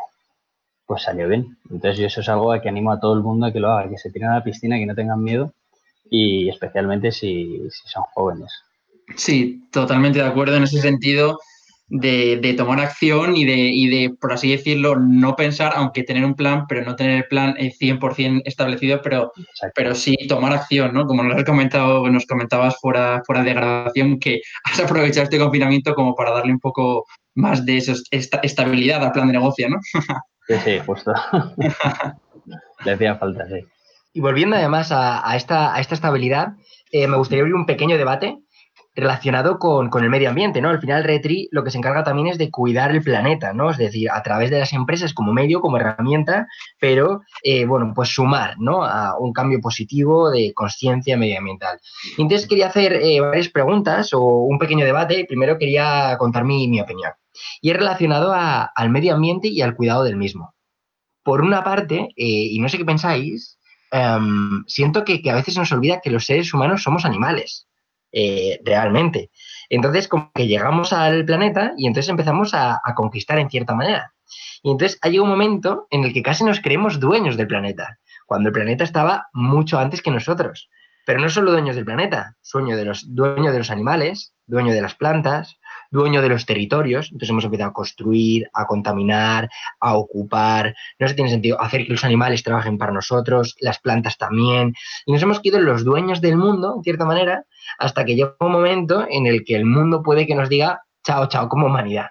pues 0.85 1.03
salió 1.03 1.27
bien. 1.27 1.57
Entonces 1.69 1.99
yo 1.99 2.07
eso 2.07 2.21
es 2.21 2.29
algo 2.29 2.51
a 2.51 2.61
que 2.61 2.69
animo 2.69 2.91
a 2.91 2.99
todo 2.99 3.13
el 3.13 3.21
mundo 3.21 3.47
a 3.47 3.53
que 3.53 3.59
lo 3.59 3.71
haga, 3.71 3.89
que 3.89 3.97
se 3.97 4.11
tiren 4.11 4.29
a 4.29 4.35
la 4.35 4.43
piscina, 4.43 4.77
que 4.77 4.85
no 4.85 4.95
tengan 4.95 5.23
miedo 5.23 5.53
y 6.09 6.49
especialmente 6.49 7.11
si, 7.11 7.69
si 7.69 7.87
son 7.87 8.03
jóvenes. 8.13 8.51
Sí, 9.15 9.63
totalmente 9.71 10.19
de 10.19 10.25
acuerdo 10.25 10.55
en 10.55 10.63
ese 10.63 10.81
sentido 10.81 11.39
de, 11.89 12.53
tomar 12.55 12.79
acción 12.79 13.35
y 13.35 13.45
de, 13.45 13.57
y 13.57 13.87
de, 13.87 14.15
por 14.15 14.33
así 14.33 14.51
decirlo, 14.51 14.95
no 14.97 15.35
pensar, 15.35 15.73
aunque 15.75 16.03
tener 16.03 16.23
un 16.23 16.35
plan, 16.35 16.65
pero 16.67 16.83
no 16.83 16.95
tener 16.95 17.17
el 17.17 17.27
plan 17.27 17.55
100% 17.55 18.43
establecido, 18.45 19.01
pero, 19.01 19.31
pero 19.75 19.95
sí 19.95 20.15
tomar 20.27 20.53
acción, 20.53 20.93
¿no? 20.93 21.05
Como 21.07 21.23
nos 21.23 21.37
has 21.37 21.43
comentado, 21.43 22.07
nos 22.09 22.25
comentabas 22.25 22.77
fuera, 22.79 23.23
fuera 23.25 23.43
de 23.43 23.53
grabación, 23.53 24.19
que 24.19 24.41
has 24.63 24.79
aprovechado 24.79 25.23
este 25.23 25.39
confinamiento 25.39 25.95
como 25.95 26.15
para 26.15 26.31
darle 26.31 26.53
un 26.53 26.59
poco 26.59 27.05
más 27.35 27.65
de 27.65 27.83
estabilidad 28.11 29.03
al 29.03 29.11
plan 29.11 29.27
de 29.27 29.33
negocio, 29.33 29.69
¿no? 29.69 29.77
Sí, 30.47 30.55
sí, 30.65 30.79
justo. 30.83 31.13
Le 32.85 32.91
hacía 32.91 33.15
falta, 33.17 33.45
sí. 33.47 33.63
Y 34.13 34.19
volviendo 34.19 34.55
además 34.55 34.91
a, 34.91 35.35
esta, 35.35 35.75
a 35.75 35.79
esta 35.79 35.93
estabilidad, 35.93 36.53
eh, 36.91 37.07
me 37.07 37.17
gustaría 37.17 37.43
abrir 37.43 37.53
un 37.53 37.67
pequeño 37.67 37.99
debate 37.99 38.39
relacionado 38.95 39.59
con, 39.59 39.89
el 40.03 40.09
medio 40.09 40.29
ambiente, 40.29 40.61
¿no? 40.61 40.69
Al 40.69 40.79
final 40.79 41.03
Retri 41.03 41.47
lo 41.51 41.63
que 41.63 41.71
se 41.71 41.77
encarga 41.77 42.03
también 42.03 42.27
es 42.27 42.37
de 42.37 42.51
cuidar 42.51 42.91
el 42.91 43.01
planeta, 43.01 43.53
¿no? 43.53 43.69
Es 43.69 43.77
decir, 43.77 44.09
a 44.11 44.21
través 44.23 44.49
de 44.49 44.59
las 44.59 44.73
empresas 44.73 45.13
como 45.13 45.33
medio, 45.33 45.61
como 45.61 45.77
herramienta, 45.77 46.47
pero, 46.79 47.21
eh, 47.43 47.65
bueno, 47.65 47.93
pues 47.95 48.09
sumar, 48.09 48.55
¿no? 48.59 48.83
A 48.83 49.17
un 49.17 49.33
cambio 49.33 49.59
positivo 49.61 50.29
de 50.29 50.53
conciencia 50.53 51.17
medioambiental. 51.17 51.79
Entonces 52.17 52.47
quería 52.47 52.67
hacer 52.67 52.93
eh, 52.93 53.21
varias 53.21 53.49
preguntas 53.49 54.13
o 54.13 54.21
un 54.21 54.59
pequeño 54.59 54.85
debate. 54.85 55.25
Primero 55.27 55.57
quería 55.57 56.17
contar 56.17 56.43
mi, 56.43 56.67
mi 56.67 56.81
opinión. 56.81 57.11
Y 57.61 57.71
es 57.71 57.77
relacionado 57.77 58.33
al 58.33 58.89
medio 58.89 59.13
ambiente 59.13 59.47
y 59.47 59.61
al 59.61 59.75
cuidado 59.75 60.03
del 60.03 60.17
mismo. 60.17 60.53
Por 61.23 61.41
una 61.41 61.63
parte, 61.63 62.09
eh, 62.15 62.25
y 62.25 62.59
no 62.59 62.69
sé 62.69 62.77
qué 62.77 62.85
pensáis, 62.85 63.59
em, 63.91 64.63
siento 64.67 65.03
que, 65.05 65.21
que 65.21 65.31
a 65.31 65.35
veces 65.35 65.57
nos 65.57 65.71
olvida 65.71 66.01
que 66.01 66.11
los 66.11 66.25
seres 66.25 66.53
humanos 66.53 66.83
somos 66.83 67.05
animales. 67.05 67.68
Eh, 68.11 68.59
realmente. 68.63 69.29
Entonces, 69.69 70.07
como 70.07 70.31
que 70.33 70.47
llegamos 70.47 70.93
al 70.93 71.25
planeta 71.25 71.73
y 71.77 71.85
entonces 71.85 72.09
empezamos 72.09 72.53
a, 72.53 72.81
conquistar 72.95 73.37
en 73.39 73.49
cierta 73.49 73.75
manera. 73.75 74.13
Y 74.63 74.71
entonces 74.71 74.97
hay 75.01 75.19
un 75.19 75.29
momento 75.29 75.87
en 75.91 76.03
el 76.03 76.13
que 76.13 76.23
casi 76.23 76.43
nos 76.43 76.59
creemos 76.59 76.99
dueños 76.99 77.37
del 77.37 77.47
planeta, 77.47 77.99
cuando 78.25 78.49
el 78.49 78.53
planeta 78.53 78.83
estaba 78.83 79.27
mucho 79.33 79.79
antes 79.79 80.01
que 80.01 80.11
nosotros. 80.11 80.69
Pero 81.05 81.19
no 81.19 81.29
solo 81.29 81.51
dueños 81.51 81.75
del 81.75 81.85
planeta, 81.85 82.35
sueño 82.41 82.75
de 82.75 82.85
los, 82.85 83.15
dueño 83.15 83.51
de 83.51 83.57
los 83.59 83.71
animales, 83.71 84.33
dueño 84.45 84.73
de 84.73 84.81
las 84.81 84.95
plantas, 84.95 85.58
dueño 85.91 86.21
de 86.21 86.29
los 86.29 86.45
territorios, 86.45 87.07
entonces 87.07 87.29
hemos 87.29 87.45
empezado 87.45 87.69
a 87.69 87.73
construir, 87.73 88.47
a 88.53 88.65
contaminar, 88.65 89.49
a 89.79 89.95
ocupar, 89.95 90.75
no 90.99 91.07
se 91.07 91.13
tiene 91.13 91.29
sentido 91.29 91.59
hacer 91.61 91.85
que 91.85 91.93
los 91.93 92.03
animales 92.03 92.43
trabajen 92.43 92.77
para 92.77 92.91
nosotros, 92.91 93.55
las 93.59 93.79
plantas 93.79 94.17
también, 94.17 94.73
y 95.05 95.11
nos 95.11 95.21
hemos 95.21 95.39
quedado 95.39 95.63
los 95.63 95.83
dueños 95.83 96.21
del 96.21 96.37
mundo, 96.37 96.75
en 96.77 96.83
cierta 96.83 97.05
manera, 97.05 97.45
hasta 97.77 98.05
que 98.05 98.15
llega 98.15 98.35
un 98.39 98.51
momento 98.51 99.05
en 99.09 99.25
el 99.25 99.43
que 99.43 99.55
el 99.55 99.65
mundo 99.65 100.03
puede 100.03 100.27
que 100.27 100.35
nos 100.35 100.49
diga 100.49 100.81
chao, 101.05 101.27
chao 101.27 101.49
como 101.49 101.67
humanidad. 101.67 102.07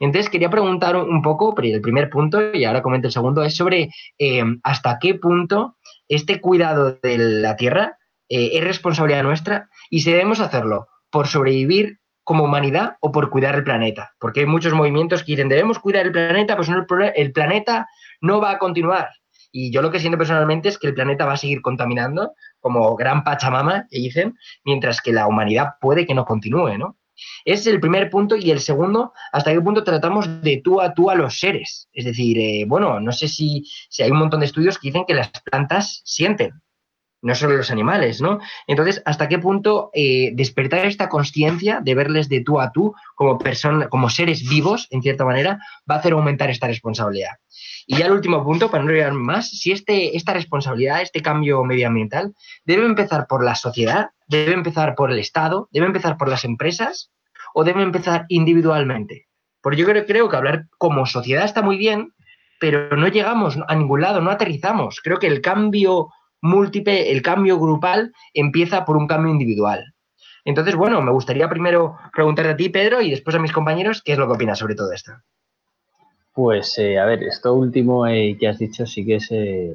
Entonces 0.00 0.30
quería 0.30 0.50
preguntar 0.50 0.96
un 0.96 1.22
poco, 1.22 1.54
pero 1.54 1.68
el 1.68 1.80
primer 1.80 2.10
punto, 2.10 2.52
y 2.52 2.64
ahora 2.64 2.82
comento 2.82 3.08
el 3.08 3.12
segundo, 3.12 3.42
es 3.42 3.56
sobre 3.56 3.90
eh, 4.18 4.44
hasta 4.62 4.98
qué 4.98 5.14
punto 5.14 5.76
este 6.08 6.40
cuidado 6.40 6.98
de 7.02 7.18
la 7.18 7.56
Tierra 7.56 7.98
eh, 8.28 8.50
es 8.54 8.64
responsabilidad 8.64 9.22
nuestra 9.22 9.68
y 9.90 10.00
si 10.00 10.10
debemos 10.10 10.40
hacerlo 10.40 10.88
por 11.10 11.26
sobrevivir 11.26 11.98
como 12.24 12.44
humanidad 12.44 12.96
o 13.00 13.12
por 13.12 13.30
cuidar 13.30 13.54
el 13.54 13.64
planeta. 13.64 14.14
Porque 14.18 14.40
hay 14.40 14.46
muchos 14.46 14.72
movimientos 14.72 15.22
que 15.22 15.32
dicen, 15.32 15.48
debemos 15.48 15.78
cuidar 15.78 16.06
el 16.06 16.12
planeta, 16.12 16.56
pues 16.56 16.68
no, 16.68 16.84
el 17.14 17.32
planeta 17.32 17.86
no 18.20 18.40
va 18.40 18.52
a 18.52 18.58
continuar. 18.58 19.10
Y 19.52 19.70
yo 19.70 19.82
lo 19.82 19.92
que 19.92 20.00
siento 20.00 20.18
personalmente 20.18 20.68
es 20.68 20.78
que 20.78 20.88
el 20.88 20.94
planeta 20.94 21.26
va 21.26 21.34
a 21.34 21.36
seguir 21.36 21.62
contaminando, 21.62 22.32
como 22.58 22.96
gran 22.96 23.22
Pachamama, 23.22 23.86
que 23.88 23.98
dicen, 23.98 24.36
mientras 24.64 25.00
que 25.00 25.12
la 25.12 25.28
humanidad 25.28 25.74
puede 25.80 26.06
que 26.06 26.14
no 26.14 26.24
continúe, 26.24 26.76
¿no? 26.76 26.96
Es 27.44 27.66
el 27.68 27.78
primer 27.78 28.10
punto 28.10 28.34
y 28.34 28.50
el 28.50 28.58
segundo, 28.58 29.12
hasta 29.32 29.52
qué 29.52 29.60
punto 29.60 29.84
tratamos 29.84 30.42
de 30.42 30.60
tú 30.64 30.80
a 30.80 30.92
tú 30.92 31.10
a 31.10 31.14
los 31.14 31.38
seres. 31.38 31.88
Es 31.92 32.04
decir, 32.04 32.36
eh, 32.38 32.64
bueno, 32.66 32.98
no 32.98 33.12
sé 33.12 33.28
si, 33.28 33.64
si, 33.88 34.02
hay 34.02 34.10
un 34.10 34.18
montón 34.18 34.40
de 34.40 34.46
estudios 34.46 34.78
que 34.78 34.88
dicen 34.88 35.04
que 35.06 35.14
las 35.14 35.30
plantas 35.44 36.02
sienten, 36.04 36.60
no 37.24 37.34
solo 37.34 37.56
los 37.56 37.70
animales, 37.70 38.20
¿no? 38.20 38.38
Entonces, 38.66 39.02
¿hasta 39.06 39.28
qué 39.28 39.38
punto 39.38 39.90
eh, 39.94 40.32
despertar 40.34 40.84
esta 40.84 41.08
conciencia 41.08 41.80
de 41.82 41.94
verles 41.94 42.28
de 42.28 42.42
tú 42.42 42.60
a 42.60 42.70
tú 42.70 42.94
como, 43.14 43.38
persona, 43.38 43.88
como 43.88 44.10
seres 44.10 44.46
vivos, 44.46 44.88
en 44.90 45.00
cierta 45.00 45.24
manera, 45.24 45.58
va 45.90 45.96
a 45.96 45.98
hacer 45.98 46.12
aumentar 46.12 46.50
esta 46.50 46.66
responsabilidad? 46.66 47.32
Y 47.86 47.96
ya 47.96 48.06
el 48.06 48.12
último 48.12 48.44
punto, 48.44 48.70
para 48.70 48.84
no 48.84 48.90
olvidar 48.90 49.14
más, 49.14 49.48
si 49.48 49.72
este, 49.72 50.16
esta 50.18 50.34
responsabilidad, 50.34 51.00
este 51.00 51.22
cambio 51.22 51.64
medioambiental, 51.64 52.34
debe 52.66 52.84
empezar 52.84 53.26
por 53.26 53.42
la 53.42 53.54
sociedad, 53.54 54.10
debe 54.28 54.52
empezar 54.52 54.94
por 54.94 55.10
el 55.10 55.18
Estado, 55.18 55.68
debe 55.72 55.86
empezar 55.86 56.18
por 56.18 56.28
las 56.28 56.44
empresas 56.44 57.10
o 57.54 57.64
debe 57.64 57.82
empezar 57.82 58.26
individualmente. 58.28 59.28
Porque 59.62 59.78
yo 59.78 59.86
creo, 59.86 60.04
creo 60.04 60.28
que 60.28 60.36
hablar 60.36 60.66
como 60.76 61.06
sociedad 61.06 61.46
está 61.46 61.62
muy 61.62 61.78
bien, 61.78 62.12
pero 62.60 62.94
no 62.98 63.08
llegamos 63.08 63.58
a 63.66 63.74
ningún 63.74 64.02
lado, 64.02 64.20
no 64.20 64.30
aterrizamos. 64.30 65.00
Creo 65.02 65.18
que 65.18 65.26
el 65.26 65.40
cambio 65.40 66.10
múltiple, 66.44 67.10
el 67.10 67.22
cambio 67.22 67.58
grupal 67.58 68.12
empieza 68.34 68.84
por 68.84 68.96
un 68.96 69.06
cambio 69.06 69.32
individual. 69.32 69.94
Entonces, 70.44 70.76
bueno, 70.76 71.00
me 71.00 71.10
gustaría 71.10 71.48
primero 71.48 71.96
preguntarte 72.12 72.52
a 72.52 72.56
ti, 72.56 72.68
Pedro, 72.68 73.00
y 73.00 73.10
después 73.10 73.34
a 73.34 73.38
mis 73.38 73.52
compañeros, 73.52 74.02
¿qué 74.02 74.12
es 74.12 74.18
lo 74.18 74.26
que 74.26 74.34
opinas 74.34 74.58
sobre 74.58 74.74
todo 74.74 74.92
esto? 74.92 75.12
Pues, 76.34 76.78
eh, 76.78 76.98
a 76.98 77.06
ver, 77.06 77.22
esto 77.22 77.54
último 77.54 78.06
eh, 78.06 78.36
que 78.38 78.48
has 78.48 78.58
dicho 78.58 78.84
sí 78.84 79.06
que 79.06 79.16
es, 79.16 79.28
eh, 79.30 79.74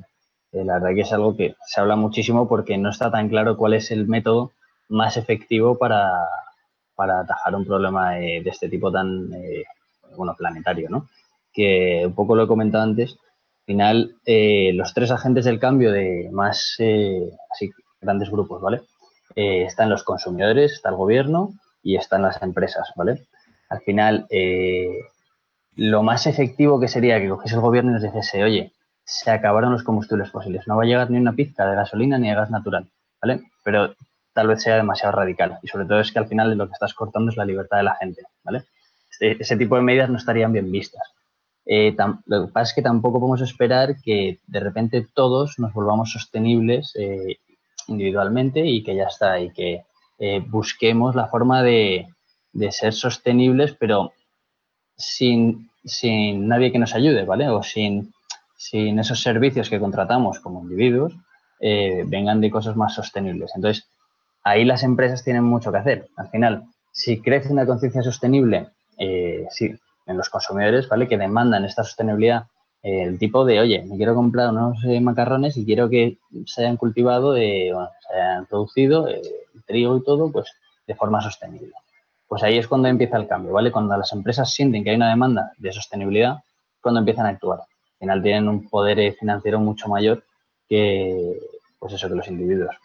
la 0.52 0.76
verdad 0.76 0.94
que 0.94 1.02
es 1.02 1.12
algo 1.12 1.36
que 1.36 1.56
se 1.66 1.82
habla 1.82 1.96
muchísimo 1.96 2.48
porque 2.48 2.78
no 2.78 2.92
está 2.92 3.10
tan 3.10 3.30
claro 3.30 3.58
cuál 3.58 3.74
es 3.74 3.90
el 3.90 4.08
método 4.08 4.52
más 4.90 5.18
efectivo 5.18 5.78
para, 5.78 6.12
para 6.96 7.22
atajar 7.22 7.56
un 7.56 7.66
problema 7.66 8.12
de 8.12 8.44
este 8.46 8.70
tipo 8.70 8.92
tan, 8.92 9.30
bueno, 10.18 10.36
planetario, 10.38 10.90
¿no? 10.90 11.08
Que 11.54 12.04
un 12.06 12.14
poco 12.14 12.36
lo 12.36 12.44
he 12.44 12.48
comentado 12.48 12.84
antes, 12.84 13.18
final, 13.70 14.16
eh, 14.26 14.72
los 14.74 14.96
tres 14.96 15.12
agentes 15.12 15.46
del 15.46 15.60
cambio 15.60 15.92
de 15.92 16.28
más 16.32 16.74
eh, 16.80 17.30
así, 17.52 17.70
grandes 18.02 18.32
grupos, 18.32 18.60
¿vale? 18.64 18.82
Eh, 19.36 19.62
están 19.66 19.92
los 19.92 20.04
consumidores, 20.04 20.72
está 20.72 20.90
el 20.90 20.96
gobierno 20.96 21.54
y 21.84 21.96
están 21.96 22.24
las 22.24 22.42
empresas, 22.42 22.92
¿vale? 22.96 23.28
Al 23.70 23.82
final, 23.82 24.26
lo 25.76 26.02
más 26.02 26.26
efectivo 26.26 26.80
que 26.80 26.88
sería 26.88 27.20
que 27.20 27.30
cogiese 27.30 27.58
el 27.58 27.62
gobierno 27.62 27.92
y 27.92 27.94
nos 27.94 28.02
dijese, 28.02 28.44
oye, 28.44 28.74
se 29.04 29.30
acabaron 29.30 29.72
los 29.72 29.84
combustibles 29.84 30.32
fósiles, 30.32 30.68
no 30.68 30.76
va 30.76 30.82
a 30.82 30.88
llegar 30.88 31.12
ni 31.12 31.20
una 31.20 31.34
pizca 31.34 31.70
de 31.70 31.76
gasolina 31.76 32.18
ni 32.18 32.28
de 32.28 32.36
gas 32.36 32.50
natural, 32.50 32.88
¿vale? 33.22 33.44
Pero 33.64 33.94
tal 34.34 34.48
vez 34.48 34.64
sea 34.64 34.78
demasiado 34.78 35.16
radical 35.16 35.60
y 35.62 35.68
sobre 35.68 35.86
todo 35.86 36.00
es 36.00 36.12
que 36.12 36.18
al 36.18 36.28
final 36.28 36.58
lo 36.58 36.66
que 36.66 36.74
estás 36.74 36.96
cortando 36.96 37.30
es 37.30 37.38
la 37.38 37.46
libertad 37.46 37.78
de 37.78 37.84
la 37.84 37.96
gente, 37.98 38.24
¿vale? 38.44 38.64
Este, 39.12 39.40
ese 39.40 39.58
tipo 39.58 39.76
de 39.76 39.84
medidas 39.84 40.10
no 40.10 40.18
estarían 40.18 40.54
bien 40.54 40.72
vistas. 40.72 41.04
Eh, 41.72 41.96
lo 42.26 42.48
que 42.48 42.52
pasa 42.52 42.72
es 42.72 42.74
que 42.74 42.82
tampoco 42.82 43.20
podemos 43.20 43.42
esperar 43.42 44.02
que 44.02 44.40
de 44.48 44.60
repente 44.60 45.08
todos 45.14 45.60
nos 45.60 45.72
volvamos 45.72 46.12
sostenibles 46.12 46.96
eh, 46.96 47.38
individualmente 47.88 48.66
y 48.66 48.82
que 48.82 48.96
ya 48.96 49.04
está, 49.04 49.40
y 49.40 49.52
que 49.52 49.84
eh, 50.18 50.44
busquemos 50.48 51.14
la 51.14 51.28
forma 51.28 51.62
de, 51.62 52.08
ser 52.72 52.94
sostenibles, 52.94 53.76
pero 53.80 54.14
sin, 54.98 55.70
nadie 56.48 56.72
que 56.72 56.80
nos 56.80 56.96
ayude, 56.96 57.24
¿vale? 57.24 57.48
O 57.50 57.62
sin, 57.62 58.16
sin 58.58 58.98
esos 58.98 59.22
servicios 59.22 59.70
que 59.70 59.80
contratamos 59.80 60.40
como 60.40 60.64
individuos 60.64 61.14
vengan 61.62 62.42
de 62.42 62.50
cosas 62.50 62.76
más 62.78 62.96
sostenibles. 62.96 63.52
Entonces, 63.54 63.88
ahí 64.44 64.66
las 64.66 64.84
empresas 64.84 65.24
tienen 65.24 65.44
mucho 65.44 65.72
que 65.72 65.78
hacer. 65.78 66.08
Al 66.16 66.30
final, 66.30 66.64
si 66.92 67.22
crece 67.22 67.52
una 67.52 67.66
conciencia 67.66 68.02
sostenible, 68.02 68.70
sí, 69.52 69.76
en 70.10 70.17
los 70.17 70.30
consumidores, 70.30 70.89
¿vale? 70.89 71.08
Que 71.08 71.17
demandan 71.17 71.63
esta 71.65 71.84
sostenibilidad, 71.84 72.48
eh, 72.82 73.04
el 73.04 73.19
tipo 73.19 73.45
de, 73.45 73.60
oye, 73.60 73.84
me 73.84 73.98
quiero 73.98 74.15
comprar 74.15 74.50
unos 74.50 74.84
eh, 74.86 75.00
macarrones 75.00 75.56
y 75.58 75.65
quiero 75.65 75.89
que 75.89 76.17
se 76.45 76.62
hayan 76.62 76.78
cultivado, 76.78 77.36
se 77.36 77.72
hayan 78.13 78.45
producido, 78.48 79.08
eh, 79.08 79.22
trigo 79.65 79.98
y 79.98 80.04
todo, 80.04 80.32
pues 80.32 80.52
de 80.88 80.95
forma 80.95 81.22
sostenible. 81.22 81.74
Pues 82.28 82.43
ahí 82.43 82.58
es 82.58 82.67
cuando 82.67 82.88
empieza 82.88 83.17
el 83.17 83.28
cambio, 83.28 83.54
¿vale? 83.54 83.72
Cuando 83.72 83.95
las 83.95 84.12
empresas 84.13 84.52
sienten 84.52 84.84
que 84.84 84.91
hay 84.91 84.95
una 84.95 85.10
demanda 85.10 85.52
de 85.58 85.72
sostenibilidad, 85.72 86.38
cuando 86.82 87.00
empiezan 87.00 87.26
a 87.26 87.30
actuar. 87.30 87.60
Al 87.60 88.00
final 88.00 88.24
tienen 88.24 88.48
un 88.48 88.69
poder 88.69 89.13
financiero 89.13 89.60
mucho 89.60 89.88
mayor 89.88 90.24
que, 90.67 91.38
pues 91.78 91.93
eso, 91.93 92.08
que 92.08 92.15
los 92.15 92.28
individuos. 92.28 92.76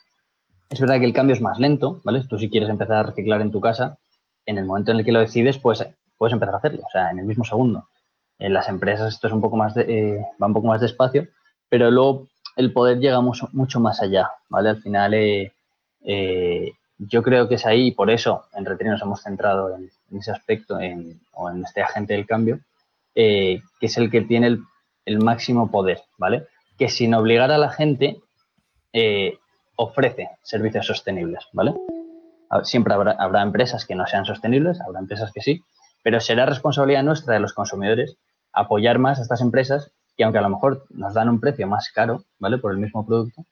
Es 0.71 0.81
verdad 0.81 0.99
que 0.99 1.07
el 1.07 1.13
cambio 1.13 1.35
es 1.35 1.41
más 1.41 1.59
lento, 1.59 2.01
¿vale? 2.05 2.25
Tú 2.29 2.39
si 2.39 2.51
quieres 2.51 2.69
empezar 2.69 2.97
a 2.97 3.03
reciclar 3.05 3.41
en 3.41 3.53
tu 3.53 3.61
casa, 3.61 3.99
en 4.45 4.59
el 4.59 4.65
momento 4.65 4.91
en 4.91 4.99
el 4.99 5.05
que 5.05 5.13
lo 5.13 5.21
decides, 5.21 5.59
pues 5.59 5.87
puedes 6.19 6.33
empezar 6.33 6.55
a 6.55 6.59
hacerlo, 6.59 6.83
o 6.87 6.91
sea, 6.91 7.11
en 7.11 7.19
el 7.19 7.25
mismo 7.25 7.45
segundo. 7.45 7.89
En 8.39 8.53
las 8.53 8.69
empresas 8.69 9.15
esto 9.15 9.27
es 9.27 9.33
un 9.33 9.41
poco 9.41 9.57
más 9.57 9.75
de, 9.75 9.83
eh, 9.89 10.27
va 10.43 10.47
un 10.47 10.55
poco 10.55 10.67
más 10.67 10.81
despacio, 10.81 11.29
pero 11.69 11.91
luego 11.91 12.29
el 12.57 12.73
poder 12.73 12.99
llega 12.99 13.21
mucho, 13.21 13.81
más 13.81 14.01
allá, 14.01 14.31
¿vale? 14.49 14.71
Al 14.71 14.83
final 14.83 15.15
eh, 15.15 15.53
eh, 16.03 16.73
yo 16.99 17.23
creo 17.23 17.49
que 17.49 17.57
es 17.57 17.67
ahí 17.67 17.89
y 17.89 17.93
por 17.93 18.11
eso 18.11 18.45
en 18.55 18.65
Retri 18.65 18.89
nos 18.89 19.03
hemos 19.03 19.23
centrado 19.23 19.75
en, 19.75 19.91
ese 20.19 20.31
aspecto 20.31 20.79
en, 20.79 21.21
o 21.33 21.51
en 21.51 21.65
este 21.65 21.83
agente 21.83 22.15
del 22.15 22.27
cambio, 22.27 22.61
que 23.15 23.63
es 23.81 23.97
el 23.97 24.11
que 24.11 24.23
tiene 24.23 24.49
el, 24.49 24.61
el, 25.05 25.19
máximo 25.19 25.71
poder, 25.71 26.03
¿vale? 26.19 26.47
Que 26.79 26.89
sin 26.89 27.15
obligar 27.15 27.51
a 27.51 27.59
la 27.59 27.71
gente 27.71 28.19
ofrece 29.77 30.31
servicios 30.43 30.87
sostenibles, 30.87 31.49
¿vale? 31.53 31.75
Siempre 32.63 32.95
habrá, 32.95 33.13
habrá 33.13 33.43
empresas 33.43 33.85
que 33.85 33.97
no 33.97 34.07
sean 34.07 34.25
sostenibles, 34.25 34.81
habrá 34.81 35.01
empresas 35.01 35.33
que 35.33 35.41
sí, 35.41 35.65
pero 36.05 36.21
será 36.21 36.47
responsabilidad 36.47 37.03
nuestra 37.03 37.35
de 37.35 37.41
los 37.41 37.55
consumidores 37.55 38.17
apoyar 38.53 39.01
más 39.01 39.19
a 39.19 39.23
estas 39.23 39.41
empresas 39.41 39.91
que 40.17 40.23
aunque 40.23 40.39
a 40.39 40.43
lo 40.43 40.51
mejor 40.51 40.85
nos 40.91 41.15
dan 41.15 41.29
un 41.29 41.41
precio 41.41 41.67
más 41.67 41.91
caro, 41.91 42.23
¿vale? 42.39 42.59
Por 42.59 42.71
el 42.71 42.79
mismo 42.79 43.05
producto, 43.05 43.45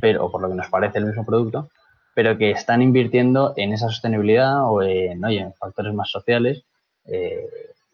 pero, 0.00 0.26
o 0.26 0.30
por 0.30 0.42
lo 0.42 0.48
que 0.48 0.54
nos 0.54 0.68
parece 0.68 0.98
el 0.98 1.06
mismo 1.06 1.24
producto, 1.24 1.70
pero 2.14 2.36
que 2.36 2.50
están 2.50 2.82
invirtiendo 2.82 3.54
en 3.56 3.72
esa 3.72 3.88
sostenibilidad 3.88 4.68
o 4.70 4.82
en, 4.82 5.24
en 5.24 5.54
factores 5.54 5.94
más 5.94 6.10
sociales, 6.10 6.64
eh, 7.06 7.46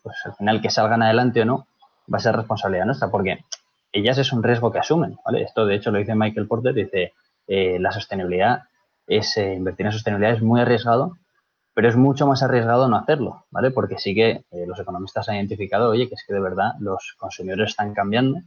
pues 0.02 0.16
al 0.24 0.34
final 0.34 0.60
que 0.60 0.70
salgan 0.70 1.02
adelante 1.02 1.42
o 1.42 1.44
no, 1.44 1.66
va 2.12 2.18
a 2.18 2.20
ser 2.20 2.34
responsabilidad 2.34 2.86
nuestra, 2.86 3.10
porque 3.10 3.44
ellas 3.92 4.18
es 4.18 4.32
un 4.32 4.42
riesgo 4.42 4.72
que 4.72 4.78
asumen, 4.78 5.18
¿vale? 5.24 5.42
Esto 5.42 5.66
de 5.66 5.76
hecho 5.76 5.90
lo 5.90 5.98
dice 5.98 6.14
Michael 6.14 6.48
Porter, 6.48 6.74
dice, 6.74 7.12
eh, 7.46 7.78
la 7.78 7.92
sostenibilidad 7.92 8.62
es, 9.06 9.36
eh, 9.36 9.54
invertir 9.54 9.86
en 9.86 9.92
sostenibilidad 9.92 10.36
es 10.36 10.42
muy 10.42 10.60
arriesgado 10.60 11.16
pero 11.74 11.88
es 11.88 11.96
mucho 11.96 12.26
más 12.26 12.42
arriesgado 12.42 12.88
no 12.88 12.96
hacerlo, 12.96 13.44
¿vale? 13.50 13.70
Porque 13.70 13.98
sí 13.98 14.14
que 14.14 14.44
eh, 14.50 14.66
los 14.66 14.78
economistas 14.78 15.28
han 15.28 15.36
identificado, 15.36 15.90
oye, 15.90 16.08
que 16.08 16.14
es 16.14 16.24
que 16.26 16.34
de 16.34 16.40
verdad 16.40 16.72
los 16.80 17.14
consumidores 17.18 17.70
están 17.70 17.94
cambiando 17.94 18.40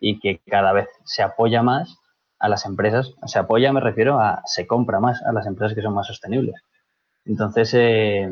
y 0.00 0.20
que 0.20 0.40
cada 0.46 0.72
vez 0.72 0.88
se 1.04 1.22
apoya 1.22 1.62
más 1.62 1.98
a 2.38 2.48
las 2.48 2.66
empresas, 2.66 3.14
se 3.26 3.38
apoya, 3.38 3.72
me 3.72 3.80
refiero 3.80 4.20
a, 4.20 4.42
se 4.46 4.66
compra 4.66 5.00
más 5.00 5.22
a 5.22 5.32
las 5.32 5.46
empresas 5.46 5.74
que 5.74 5.82
son 5.82 5.94
más 5.94 6.06
sostenibles. 6.06 6.62
Entonces, 7.24 7.74
eh, 7.74 8.30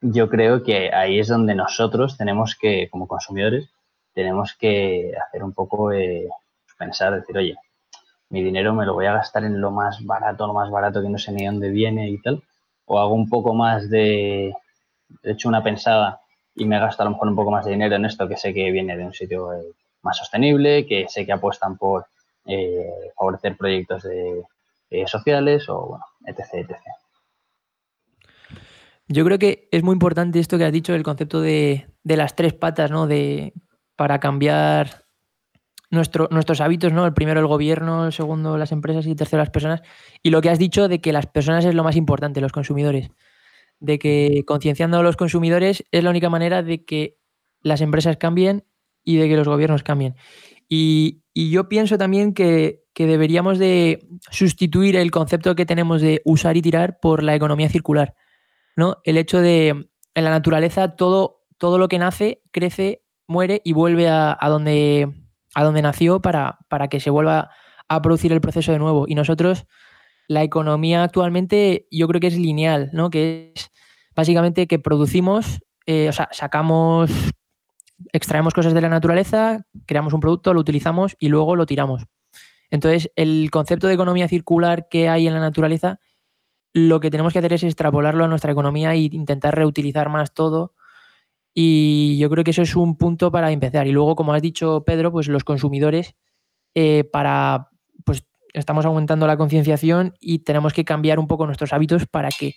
yo 0.00 0.28
creo 0.28 0.62
que 0.62 0.94
ahí 0.94 1.18
es 1.18 1.28
donde 1.28 1.54
nosotros 1.54 2.16
tenemos 2.16 2.56
que, 2.56 2.88
como 2.88 3.08
consumidores, 3.08 3.68
tenemos 4.14 4.54
que 4.54 5.12
hacer 5.26 5.42
un 5.42 5.52
poco, 5.52 5.92
eh, 5.92 6.28
pensar, 6.78 7.14
decir, 7.14 7.36
oye, 7.36 7.56
mi 8.30 8.42
dinero 8.42 8.74
me 8.74 8.86
lo 8.86 8.94
voy 8.94 9.06
a 9.06 9.14
gastar 9.14 9.44
en 9.44 9.60
lo 9.60 9.70
más 9.70 10.04
barato, 10.04 10.46
lo 10.46 10.54
más 10.54 10.70
barato 10.70 11.02
que 11.02 11.08
no 11.08 11.18
sé 11.18 11.32
ni 11.32 11.46
dónde 11.46 11.70
viene 11.70 12.08
y 12.10 12.18
tal, 12.20 12.42
o 12.88 12.98
hago 12.98 13.14
un 13.14 13.28
poco 13.28 13.54
más 13.54 13.88
de, 13.88 14.48
he 15.22 15.30
hecho 15.30 15.48
una 15.48 15.62
pensada 15.62 16.20
y 16.54 16.64
me 16.64 16.80
gasto 16.80 17.02
a 17.02 17.04
lo 17.04 17.12
mejor 17.12 17.28
un 17.28 17.36
poco 17.36 17.50
más 17.50 17.64
de 17.64 17.72
dinero 17.72 17.96
en 17.96 18.04
esto 18.04 18.26
que 18.26 18.36
sé 18.36 18.52
que 18.52 18.70
viene 18.72 18.96
de 18.96 19.04
un 19.04 19.12
sitio 19.12 19.52
eh, 19.52 19.72
más 20.02 20.16
sostenible, 20.16 20.86
que 20.86 21.06
sé 21.08 21.24
que 21.24 21.32
apuestan 21.32 21.76
por 21.76 22.06
eh, 22.46 23.12
favorecer 23.16 23.56
proyectos 23.56 24.02
de, 24.02 24.44
sociales 25.06 25.68
o 25.68 25.86
bueno, 25.86 26.04
etc, 26.26 26.54
etc. 26.54 26.80
Yo 29.06 29.24
creo 29.24 29.38
que 29.38 29.68
es 29.70 29.82
muy 29.82 29.92
importante 29.92 30.38
esto 30.38 30.56
que 30.56 30.64
has 30.64 30.72
dicho, 30.72 30.94
el 30.94 31.02
concepto 31.02 31.42
de, 31.42 31.86
las 32.04 32.34
tres 32.34 32.54
patas, 32.54 32.90
¿no? 32.90 33.06
De, 33.06 33.52
para 33.96 34.18
cambiar 34.18 35.04
nuestro, 35.90 36.28
nuestros 36.30 36.60
hábitos, 36.60 36.92
¿no? 36.92 37.06
El 37.06 37.14
primero 37.14 37.40
el 37.40 37.46
gobierno, 37.46 38.06
el 38.06 38.12
segundo 38.12 38.58
las 38.58 38.72
empresas 38.72 39.06
y 39.06 39.10
el 39.10 39.16
tercero 39.16 39.42
las 39.42 39.50
personas. 39.50 39.82
Y 40.22 40.30
lo 40.30 40.40
que 40.40 40.50
has 40.50 40.58
dicho 40.58 40.88
de 40.88 41.00
que 41.00 41.12
las 41.12 41.26
personas 41.26 41.64
es 41.64 41.74
lo 41.74 41.84
más 41.84 41.96
importante, 41.96 42.40
los 42.40 42.52
consumidores. 42.52 43.10
De 43.80 43.98
que 43.98 44.44
concienciando 44.46 44.98
a 44.98 45.02
los 45.02 45.16
consumidores 45.16 45.84
es 45.90 46.04
la 46.04 46.10
única 46.10 46.30
manera 46.30 46.62
de 46.62 46.84
que 46.84 47.18
las 47.60 47.80
empresas 47.80 48.16
cambien 48.16 48.64
y 49.04 49.16
de 49.16 49.28
que 49.28 49.36
los 49.36 49.48
gobiernos 49.48 49.82
cambien. 49.82 50.16
Y, 50.68 51.22
yo 51.34 51.68
pienso 51.68 51.96
también 51.98 52.34
que, 52.34 52.82
que, 52.92 53.06
deberíamos 53.06 53.60
de 53.60 54.08
sustituir 54.28 54.96
el 54.96 55.12
concepto 55.12 55.54
que 55.54 55.64
tenemos 55.64 56.02
de 56.02 56.20
usar 56.24 56.56
y 56.56 56.62
tirar 56.62 56.98
por 56.98 57.22
la 57.22 57.36
economía 57.36 57.68
circular. 57.68 58.16
¿no? 58.74 58.96
El 59.04 59.16
hecho 59.16 59.40
de 59.40 59.88
en 60.18 60.24
la 60.24 60.30
naturaleza 60.30 60.96
todo, 60.96 61.44
todo 61.58 61.78
lo 61.78 61.86
que 61.86 61.98
nace, 61.98 62.42
crece, 62.50 63.04
muere 63.28 63.62
y 63.64 63.72
vuelve 63.72 64.08
a, 64.08 64.36
donde, 64.48 65.14
a 65.54 65.64
donde 65.64 65.82
nació 65.82 66.20
para, 66.20 66.58
para 66.68 66.88
que 66.88 67.00
se 67.00 67.10
vuelva 67.10 67.50
a 67.88 68.02
producir 68.02 68.32
el 68.32 68.40
proceso 68.40 68.72
de 68.72 68.78
nuevo. 68.78 69.06
Y 69.08 69.14
nosotros, 69.14 69.66
la 70.28 70.42
economía 70.42 71.02
actualmente 71.02 71.86
yo 71.90 72.06
creo 72.08 72.20
que 72.20 72.26
es 72.26 72.36
lineal, 72.36 72.90
¿no? 72.92 73.10
Que 73.10 73.52
es 73.54 73.70
básicamente 74.14 74.66
que 74.66 74.78
producimos, 74.78 75.60
eh, 75.86 76.08
o 76.08 76.12
sea, 76.12 76.28
sacamos, 76.32 77.10
extraemos 78.12 78.54
cosas 78.54 78.74
de 78.74 78.80
la 78.80 78.88
naturaleza, 78.88 79.64
creamos 79.86 80.12
un 80.12 80.20
producto, 80.20 80.52
lo 80.52 80.60
utilizamos 80.60 81.16
y 81.18 81.28
luego 81.28 81.56
lo 81.56 81.66
tiramos. 81.66 82.04
Entonces, 82.70 83.10
el 83.16 83.50
concepto 83.50 83.86
de 83.86 83.94
economía 83.94 84.28
circular 84.28 84.88
que 84.90 85.08
hay 85.08 85.26
en 85.26 85.34
la 85.34 85.40
naturaleza 85.40 86.00
lo 86.72 87.00
que 87.00 87.10
tenemos 87.10 87.32
que 87.32 87.38
hacer 87.38 87.52
es 87.52 87.62
extrapolarlo 87.62 88.24
a 88.24 88.28
nuestra 88.28 88.52
economía 88.52 88.92
e 88.92 88.98
intentar 88.98 89.54
reutilizar 89.54 90.08
más 90.08 90.32
todo. 90.32 90.74
Y 91.60 92.16
yo 92.18 92.30
creo 92.30 92.44
que 92.44 92.52
eso 92.52 92.62
es 92.62 92.76
un 92.76 92.96
punto 92.96 93.32
para 93.32 93.50
empezar. 93.50 93.88
Y 93.88 93.90
luego, 93.90 94.14
como 94.14 94.32
has 94.32 94.40
dicho, 94.40 94.84
Pedro, 94.84 95.10
pues 95.10 95.26
los 95.26 95.42
consumidores, 95.42 96.14
eh, 96.76 97.02
para, 97.02 97.70
pues 98.04 98.24
estamos 98.54 98.86
aumentando 98.86 99.26
la 99.26 99.36
concienciación 99.36 100.14
y 100.20 100.38
tenemos 100.44 100.72
que 100.72 100.84
cambiar 100.84 101.18
un 101.18 101.26
poco 101.26 101.46
nuestros 101.46 101.72
hábitos 101.72 102.06
para 102.06 102.28
que, 102.28 102.54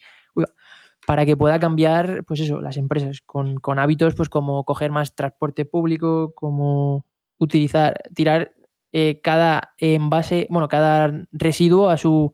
para 1.08 1.26
que 1.26 1.36
pueda 1.36 1.60
cambiar, 1.60 2.24
pues 2.26 2.42
eso, 2.42 2.62
las 2.62 2.78
empresas 2.78 3.22
con, 3.26 3.80
hábitos, 3.80 4.14
pues 4.14 4.30
como 4.30 4.64
coger 4.66 4.92
más 4.92 5.16
transporte 5.16 5.66
público, 5.66 6.34
como 6.36 7.08
utilizar, 7.40 7.96
tirar 8.14 8.54
eh, 8.92 9.20
cada 9.24 9.74
envase, 9.80 10.46
bueno, 10.52 10.68
cada 10.68 11.26
residuo 11.32 11.90
a 11.90 11.98
su 11.98 12.34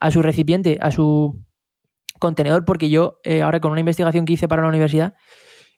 a 0.00 0.10
su 0.10 0.22
recipiente, 0.22 0.78
a 0.80 0.90
su 0.90 1.40
contenedor, 2.18 2.64
porque 2.64 2.90
yo 2.90 3.20
eh, 3.22 3.42
ahora 3.42 3.60
con 3.60 3.70
una 3.70 3.80
investigación 3.80 4.24
que 4.24 4.32
hice 4.32 4.48
para 4.48 4.62
la 4.62 4.68
universidad, 4.68 5.14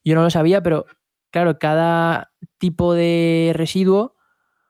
yo 0.05 0.15
no 0.15 0.23
lo 0.23 0.31
sabía, 0.31 0.63
pero 0.63 0.87
claro, 1.31 1.59
cada 1.59 2.33
tipo 2.59 2.95
de 2.95 3.53
residuo 3.55 4.17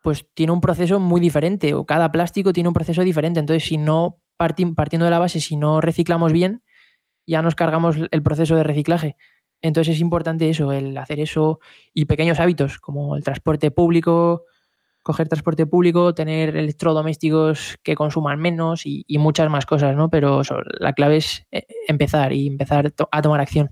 pues 0.02 0.26
tiene 0.34 0.52
un 0.52 0.60
proceso 0.60 0.98
muy 0.98 1.20
diferente 1.20 1.74
o 1.74 1.84
cada 1.84 2.10
plástico 2.10 2.52
tiene 2.52 2.68
un 2.68 2.74
proceso 2.74 3.02
diferente. 3.02 3.40
Entonces, 3.40 3.64
si 3.64 3.76
no 3.76 4.20
partiendo 4.36 5.04
de 5.04 5.10
la 5.10 5.18
base, 5.18 5.40
si 5.40 5.56
no 5.56 5.80
reciclamos 5.82 6.32
bien, 6.32 6.62
ya 7.26 7.42
nos 7.42 7.54
cargamos 7.54 7.96
el 8.10 8.22
proceso 8.22 8.56
de 8.56 8.62
reciclaje. 8.62 9.16
Entonces 9.62 9.96
es 9.96 10.00
importante 10.00 10.48
eso, 10.48 10.72
el 10.72 10.96
hacer 10.96 11.20
eso 11.20 11.60
y 11.92 12.06
pequeños 12.06 12.40
hábitos 12.40 12.78
como 12.78 13.14
el 13.16 13.22
transporte 13.22 13.70
público, 13.70 14.44
coger 15.02 15.28
transporte 15.28 15.66
público, 15.66 16.14
tener 16.14 16.56
electrodomésticos 16.56 17.76
que 17.82 17.94
consuman 17.94 18.38
menos 18.38 18.82
y, 18.84 19.04
muchas 19.18 19.50
más 19.50 19.66
cosas, 19.66 19.94
¿no? 19.96 20.08
Pero 20.08 20.42
la 20.78 20.94
clave 20.94 21.18
es 21.18 21.46
eh, 21.50 21.66
empezar 21.88 22.32
y 22.32 22.46
empezar 22.46 22.92
a 23.10 23.22
tomar 23.22 23.40
acción. 23.40 23.68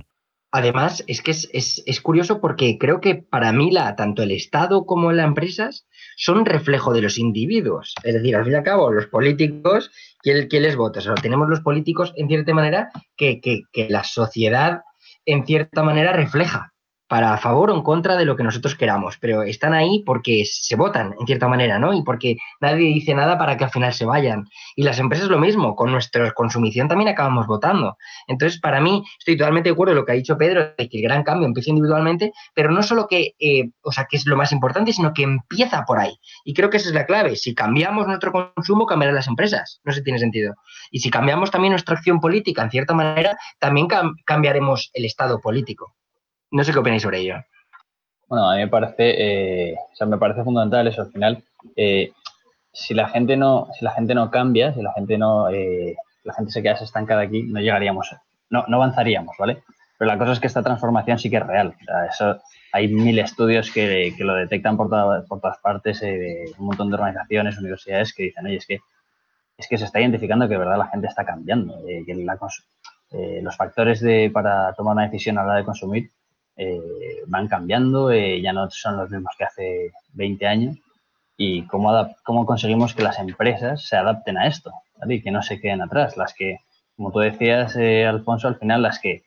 Además, 0.51 1.05
es 1.07 1.21
que 1.21 1.33
es, 1.33 2.01
curioso 2.03 2.41
porque 2.41 2.79
creo 2.79 3.01
que 3.01 3.15
para 3.17 3.53
mí 3.53 3.71
la, 3.71 3.97
tanto 3.97 4.23
el 4.23 4.31
Estado 4.31 4.87
como 4.87 5.13
las 5.13 5.27
empresas 5.27 5.87
son 6.17 6.47
reflejo 6.47 6.95
de 6.95 7.03
los 7.03 7.19
individuos. 7.19 7.95
Es 8.03 8.15
decir, 8.15 8.35
al 8.35 8.45
fin 8.45 8.55
y 8.55 8.57
al 8.57 8.63
cabo, 8.63 8.91
los 8.91 9.07
políticos, 9.09 9.91
¿quién, 10.23 10.49
les 10.51 10.77
vota? 10.77 11.01
O 11.01 11.03
sea, 11.03 11.15
tenemos 11.17 11.49
los 11.51 11.61
políticos, 11.61 12.15
en 12.17 12.29
cierta 12.29 12.55
manera, 12.55 12.89
que, 13.17 13.41
que, 13.41 13.63
que 13.73 13.91
la 13.91 14.05
sociedad, 14.05 14.83
en 15.27 15.45
cierta 15.45 15.83
manera, 15.83 16.15
refleja 16.15 16.73
para 17.09 17.33
a 17.33 17.39
favor 17.39 17.71
o 17.71 17.75
en 17.75 17.83
contra 17.83 18.17
de 18.17 18.25
lo 18.25 18.37
que 18.37 18.45
nosotros 18.45 18.75
queramos, 18.75 19.17
pero 19.19 19.43
están 19.43 19.73
ahí 19.73 20.03
porque 20.05 20.45
se 20.45 20.77
votan, 20.77 21.15
en 21.19 21.27
cierta 21.27 21.49
manera, 21.49 21.79
¿no? 21.79 21.95
Y 21.95 22.03
porque 22.03 22.37
nadie 22.61 22.87
dice 22.89 23.15
nada 23.15 23.39
para 23.39 23.57
que 23.57 23.65
al 23.65 23.71
final 23.71 23.95
se 23.95 24.05
vayan. 24.05 24.45
Y 24.77 24.83
las 24.83 24.99
empresas 24.99 25.29
lo 25.29 25.39
mismo, 25.39 25.75
con 25.75 25.91
nuestra 25.91 26.31
consumición 26.33 26.87
también 26.87 27.09
acabamos 27.09 27.47
votando. 27.47 27.97
Entonces, 28.27 28.61
para 28.61 28.81
mí, 28.81 29.03
estoy 29.19 29.37
totalmente 29.37 29.71
de 29.71 29.73
acuerdo 29.73 29.93
con 29.93 29.97
lo 30.01 30.05
que 30.05 30.13
ha 30.13 30.17
dicho 30.17 30.37
Pedro, 30.37 30.75
de 30.77 30.89
que 30.89 30.99
el 30.99 31.03
gran 31.03 31.23
cambio 31.25 31.47
empieza 31.47 31.71
individualmente, 31.71 32.33
pero 32.55 32.71
no 32.71 32.83
solo 32.83 33.07
que, 33.09 33.35
eh, 33.39 33.71
o 33.83 33.91
sea, 33.91 34.05
que 34.05 34.19
es 34.19 34.27
lo 34.27 34.37
más 34.37 34.53
importante, 34.53 34.93
sino 34.93 35.15
que 35.15 35.23
empieza 35.23 35.85
por 35.87 35.99
ahí. 35.99 36.15
Y 36.45 36.53
creo 36.53 36.69
que 36.69 36.77
esa 36.77 36.89
es 36.89 36.95
la 36.95 37.07
clave. 37.07 37.37
Si 37.37 37.55
cambiamos 37.55 38.07
nuestro 38.07 38.33
consumo, 38.33 38.85
cambiarán 38.87 39.15
las 39.15 39.29
empresas. 39.29 39.81
No 39.85 39.93
sé 39.93 40.03
tiene 40.03 40.19
sentido. 40.19 40.55
Y 40.91 41.01
si 41.01 41.11
cambiamos 41.11 41.51
también 41.51 41.73
nuestra 41.73 41.97
acción 41.97 42.21
política, 42.21 42.63
en 42.63 42.71
cierta 42.71 42.93
manera, 42.93 43.37
también 43.59 43.89
cambiaremos 44.27 44.91
el 44.93 45.07
estado 45.07 45.41
político. 45.41 45.95
No 46.51 46.65
sé 46.65 46.73
qué 46.73 46.79
opináis 46.79 47.03
sobre 47.03 47.21
ello. 47.21 47.37
Bueno, 48.29 48.51
a 48.51 48.55
mí 48.55 48.61
me 48.61 48.69
parece, 48.69 48.95
eh, 49.71 49.75
o 49.75 49.97
sea, 49.97 50.07
me 50.07 50.19
parece 50.19 50.45
fundamental 50.45 50.87
eso. 50.87 51.03
Al 51.03 51.11
final, 51.11 51.45
eh, 51.77 52.13
si 52.73 52.95
la 52.95 53.09
gente 53.09 53.37
no, 53.37 53.69
si 53.79 53.85
la 53.85 53.93
gente 53.93 54.15
no 54.15 54.31
cambia, 54.31 54.73
si 54.73 54.83
la 54.83 54.93
gente 54.93 55.19
no, 55.19 55.49
eh, 55.51 55.97
la 56.25 56.35
gente 56.35 56.53
se 56.53 56.63
queda 56.63 56.75
estancada 56.75 57.23
aquí, 57.23 57.43
no 57.43 57.61
llegaríamos, 57.61 58.15
no, 58.51 58.65
no 58.69 58.77
avanzaríamos, 58.77 59.35
¿vale? 59.39 59.63
Pero 59.99 60.11
la 60.11 60.19
cosa 60.19 60.33
es 60.33 60.41
que 60.41 60.47
esta 60.47 60.63
transformación 60.63 61.19
sí 61.19 61.29
que 61.29 61.39
es 61.39 61.47
real. 61.47 61.75
Hay 62.73 62.89
mil 62.89 63.19
estudios 63.19 63.71
que, 63.73 64.15
que 64.17 64.25
lo 64.25 64.35
detectan 64.35 64.77
por, 64.77 64.89
por 65.27 65.41
todas 65.41 65.59
partes, 65.59 66.03
un 66.03 66.67
montón 66.67 66.89
de 66.89 66.95
organizaciones, 66.95 67.59
universidades 67.59 68.15
que 68.15 68.25
dicen, 68.25 68.47
oye, 68.47 68.57
es 68.57 68.67
que, 68.67 68.79
es 69.57 69.67
que 69.67 69.77
se 69.77 69.87
está 69.87 70.01
identificando 70.01 70.47
que 70.47 70.55
de 70.55 70.59
verdad 70.59 70.79
la 70.79 70.87
gente 70.87 71.09
está 71.09 71.25
cambiando, 71.25 71.83
que 71.85 72.15
los 73.43 73.57
factores 73.57 74.01
de, 74.01 74.31
para 74.33 74.73
tomar 74.75 74.93
una 74.93 75.09
decisión 75.09 75.37
a 75.37 75.43
la 75.43 75.49
hora 75.49 75.59
de 75.59 75.65
consumir 75.65 76.13
eh, 76.61 77.23
van 77.29 77.47
cambiando, 77.47 78.11
eh, 78.11 78.43
ya 78.43 78.53
no 78.53 78.69
son 78.69 78.97
los 78.97 79.09
mismos 79.11 79.33
que 79.39 79.45
hace 79.45 79.93
20 80.15 80.45
años 80.45 80.77
y 81.37 81.63
cómo, 81.69 81.93
cómo 82.25 82.45
conseguimos 82.45 82.95
que 82.95 83.05
las 83.05 83.21
empresas 83.21 83.87
se 83.87 83.97
adapten 83.97 84.37
a 84.37 84.49
esto 84.49 84.73
y 85.09 85.23
que 85.23 85.31
no 85.31 85.41
se 85.41 85.61
queden 85.61 85.83
atrás. 85.83 86.17
Las 86.17 86.35
que, 86.35 86.59
como 86.97 87.13
tú 87.13 87.21
decías, 87.21 87.77
eh, 87.77 88.05
Alfonso, 88.05 88.49
al 88.49 88.59
final 88.59 88.83
las 88.83 88.99
que 88.99 89.23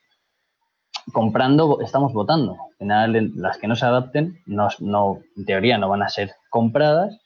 comprando 1.14 1.80
estamos 1.80 2.12
votando. 2.12 2.58
Al 2.72 2.76
final 2.78 3.32
las 3.36 3.58
que 3.58 3.68
no 3.70 3.78
se 3.78 3.86
adapten, 3.86 4.42
no, 4.46 4.68
no, 4.80 5.20
en 5.38 5.46
teoría 5.46 5.78
no 5.78 5.88
van 5.88 6.04
a 6.04 6.10
ser 6.10 6.32
compradas 6.50 7.18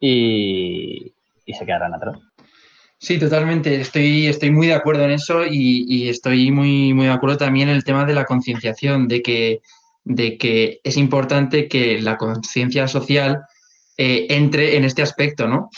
y, 0.00 1.12
y 1.44 1.52
se 1.52 1.66
quedarán 1.66 1.92
atrás. 1.92 2.16
Sí, 3.02 3.18
totalmente. 3.18 3.80
Estoy, 3.80 4.26
estoy 4.26 4.50
muy 4.50 4.66
de 4.66 4.74
acuerdo 4.74 5.04
en 5.04 5.12
eso 5.12 5.46
y, 5.46 6.10
estoy 6.10 6.50
muy, 6.50 6.92
muy 6.92 7.06
de 7.06 7.12
acuerdo 7.12 7.38
también 7.38 7.70
en 7.70 7.76
el 7.76 7.84
tema 7.84 8.04
de 8.04 8.12
la 8.12 8.26
concienciación, 8.26 9.08
de 9.08 9.22
que, 9.22 9.62
de 10.04 10.36
que 10.36 10.80
es 10.84 10.98
importante 10.98 11.66
que 11.66 11.98
la 12.02 12.18
conciencia 12.18 12.86
social 12.88 13.40
eh, 13.96 14.26
entre 14.28 14.76
en 14.76 14.84
este 14.84 15.00
aspecto, 15.00 15.48
¿no? 15.48 15.70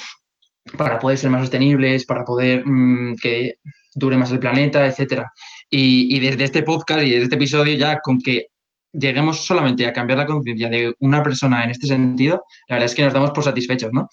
Para 0.77 0.99
poder 0.99 1.17
ser 1.17 1.31
más 1.31 1.43
sostenibles, 1.43 2.07
para 2.07 2.25
poder 2.25 2.67
mm, 2.67 3.17
que 3.23 3.55
dure 3.95 4.17
más 4.17 4.33
el 4.33 4.41
planeta, 4.41 4.85
etcétera. 4.85 5.33
Y, 5.71 6.17
y, 6.17 6.19
desde 6.19 6.43
este 6.43 6.65
podcast 6.65 7.05
y 7.05 7.11
desde 7.11 7.25
este 7.25 7.37
episodio, 7.37 7.77
ya 7.77 8.01
con 8.01 8.21
que 8.21 8.49
lleguemos 8.93 9.45
solamente 9.47 9.87
a 9.87 9.93
cambiar 9.93 10.19
la 10.19 10.27
conciencia 10.27 10.69
de 10.69 10.93
una 10.99 11.23
persona 11.23 11.63
en 11.63 11.71
este 11.71 11.87
sentido, 11.87 12.45
la 12.69 12.77
verdad 12.77 12.87
es 12.87 12.95
que 12.97 13.05
nos 13.05 13.15
damos 13.15 13.31
por 13.31 13.45
satisfechos, 13.45 13.93
¿no? 13.93 14.09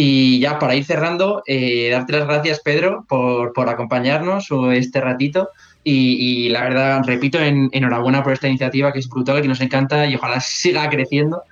Y 0.00 0.38
ya 0.38 0.60
para 0.60 0.76
ir 0.76 0.84
cerrando, 0.84 1.42
eh, 1.44 1.88
darte 1.90 2.12
las 2.12 2.28
gracias, 2.28 2.60
Pedro, 2.60 3.04
por, 3.08 3.68
acompañarnos 3.68 4.46
este 4.72 5.00
ratito. 5.00 5.48
Y, 5.82 6.50
la 6.50 6.62
verdad, 6.62 7.02
repito, 7.04 7.40
enhorabuena 7.40 8.22
por 8.22 8.32
esta 8.32 8.46
iniciativa 8.46 8.92
que 8.92 9.00
es 9.00 9.08
brutal, 9.08 9.42
que 9.42 9.48
nos 9.48 9.60
encanta 9.60 10.06
y 10.06 10.14
ojalá 10.14 10.38
siga 10.40 10.88
creciendo. 10.88 11.42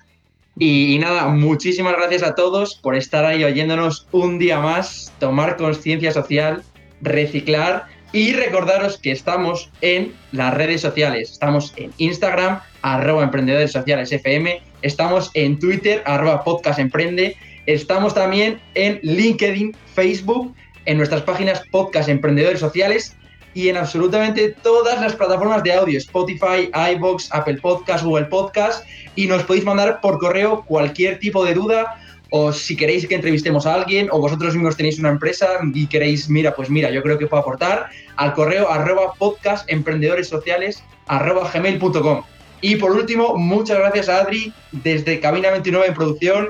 Y, 0.57 0.97
nada, 1.01 1.27
muchísimas 1.27 1.95
gracias 1.97 2.23
a 2.23 2.37
todos 2.37 2.77
por 2.77 2.95
estar 2.95 3.25
ahí 3.25 3.43
oyéndonos 3.43 4.07
un 4.13 4.39
día 4.39 4.61
más, 4.61 5.13
tomar 5.19 5.57
conciencia 5.57 6.13
social, 6.13 6.63
reciclar 7.01 7.87
y 8.13 8.33
recordaros 8.33 8.97
que 8.99 9.11
estamos 9.11 9.73
en 9.81 10.15
las 10.31 10.55
redes 10.55 10.83
sociales. 10.83 11.33
Estamos 11.33 11.75
en 11.75 11.91
Instagram, 11.99 12.61
arroba 12.83 13.25
emprendedores 13.25 13.73
sociales 13.73 14.13
FM, 14.13 14.63
estamos 14.83 15.33
en 15.35 15.59
Twitter, 15.59 16.05
arroba 16.07 16.45
podcast 16.45 16.79
emprende 16.79 17.37
Estamos 17.67 18.15
también 18.15 18.61
en 18.75 19.01
LinkedIn, 19.03 19.77
Facebook, 19.95 20.55
en 20.85 20.97
nuestras 20.97 21.23
páginas 21.23 21.63
Podcast 21.71 22.09
Emprendedores 22.09 22.61
Sociales 22.61 23.17
y 23.55 23.69
en 23.69 23.77
absolutamente 23.77 24.55
todas 24.63 25.01
las 25.01 25.17
plataformas 25.17 25.63
de 25.63 25.73
audio, 25.73 25.99
Spotify, 25.99 26.71
iBox, 26.95 27.33
Apple 27.33 27.59
Podcast, 27.61 28.05
Google 28.05 28.27
Podcast, 28.27 28.87
y 29.17 29.27
nos 29.27 29.43
podéis 29.43 29.65
mandar 29.65 30.01
por 30.01 30.19
correo 30.19 30.65
cualquier 30.67 31.19
tipo 31.19 31.45
de 31.45 31.55
duda 31.55 31.99
o 32.31 32.53
si 32.53 32.77
queréis 32.77 33.07
que 33.07 33.15
entrevistemos 33.15 33.67
a 33.67 33.75
alguien 33.75 34.09
o 34.13 34.21
vosotros 34.21 34.55
mismos 34.55 34.77
tenéis 34.77 34.99
una 34.99 35.09
empresa 35.11 35.49
y 35.75 35.87
queréis, 35.87 36.29
mira, 36.29 36.55
pues 36.55 36.71
mira, 36.71 36.91
yo 36.91 37.03
creo 37.03 37.19
que 37.19 37.27
puedo 37.27 37.41
aportar 37.41 37.87
al 38.17 38.33
correo 38.35 38.71
arroba 38.71 39.15
podcast 39.15 39.69
emprendedores 39.71 40.29
sociales 40.29 40.83
arroba 41.07 41.51
gmail.com. 41.53 42.23
Y 42.61 42.77
por 42.77 42.93
último, 42.93 43.37
muchas 43.37 43.79
gracias 43.79 44.09
a 44.09 44.19
Adri 44.19 44.53
desde 44.73 45.21
Cabina 45.21 45.51
29 45.51 45.87
en 45.89 45.95
producción 45.95 46.49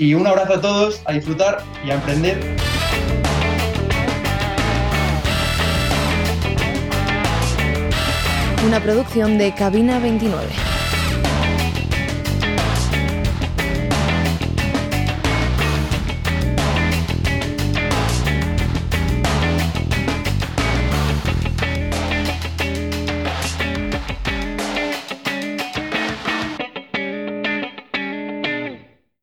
y 0.00 0.14
un 0.14 0.26
abrazo 0.26 0.54
a 0.54 0.60
todos, 0.62 1.02
a 1.04 1.12
disfrutar 1.12 1.62
y 1.84 1.90
a 1.90 1.96
emprender. 1.96 2.56
Una 8.66 8.80
producción 8.80 9.36
de 9.36 9.54
Cabina 9.54 9.98
29. 9.98 10.69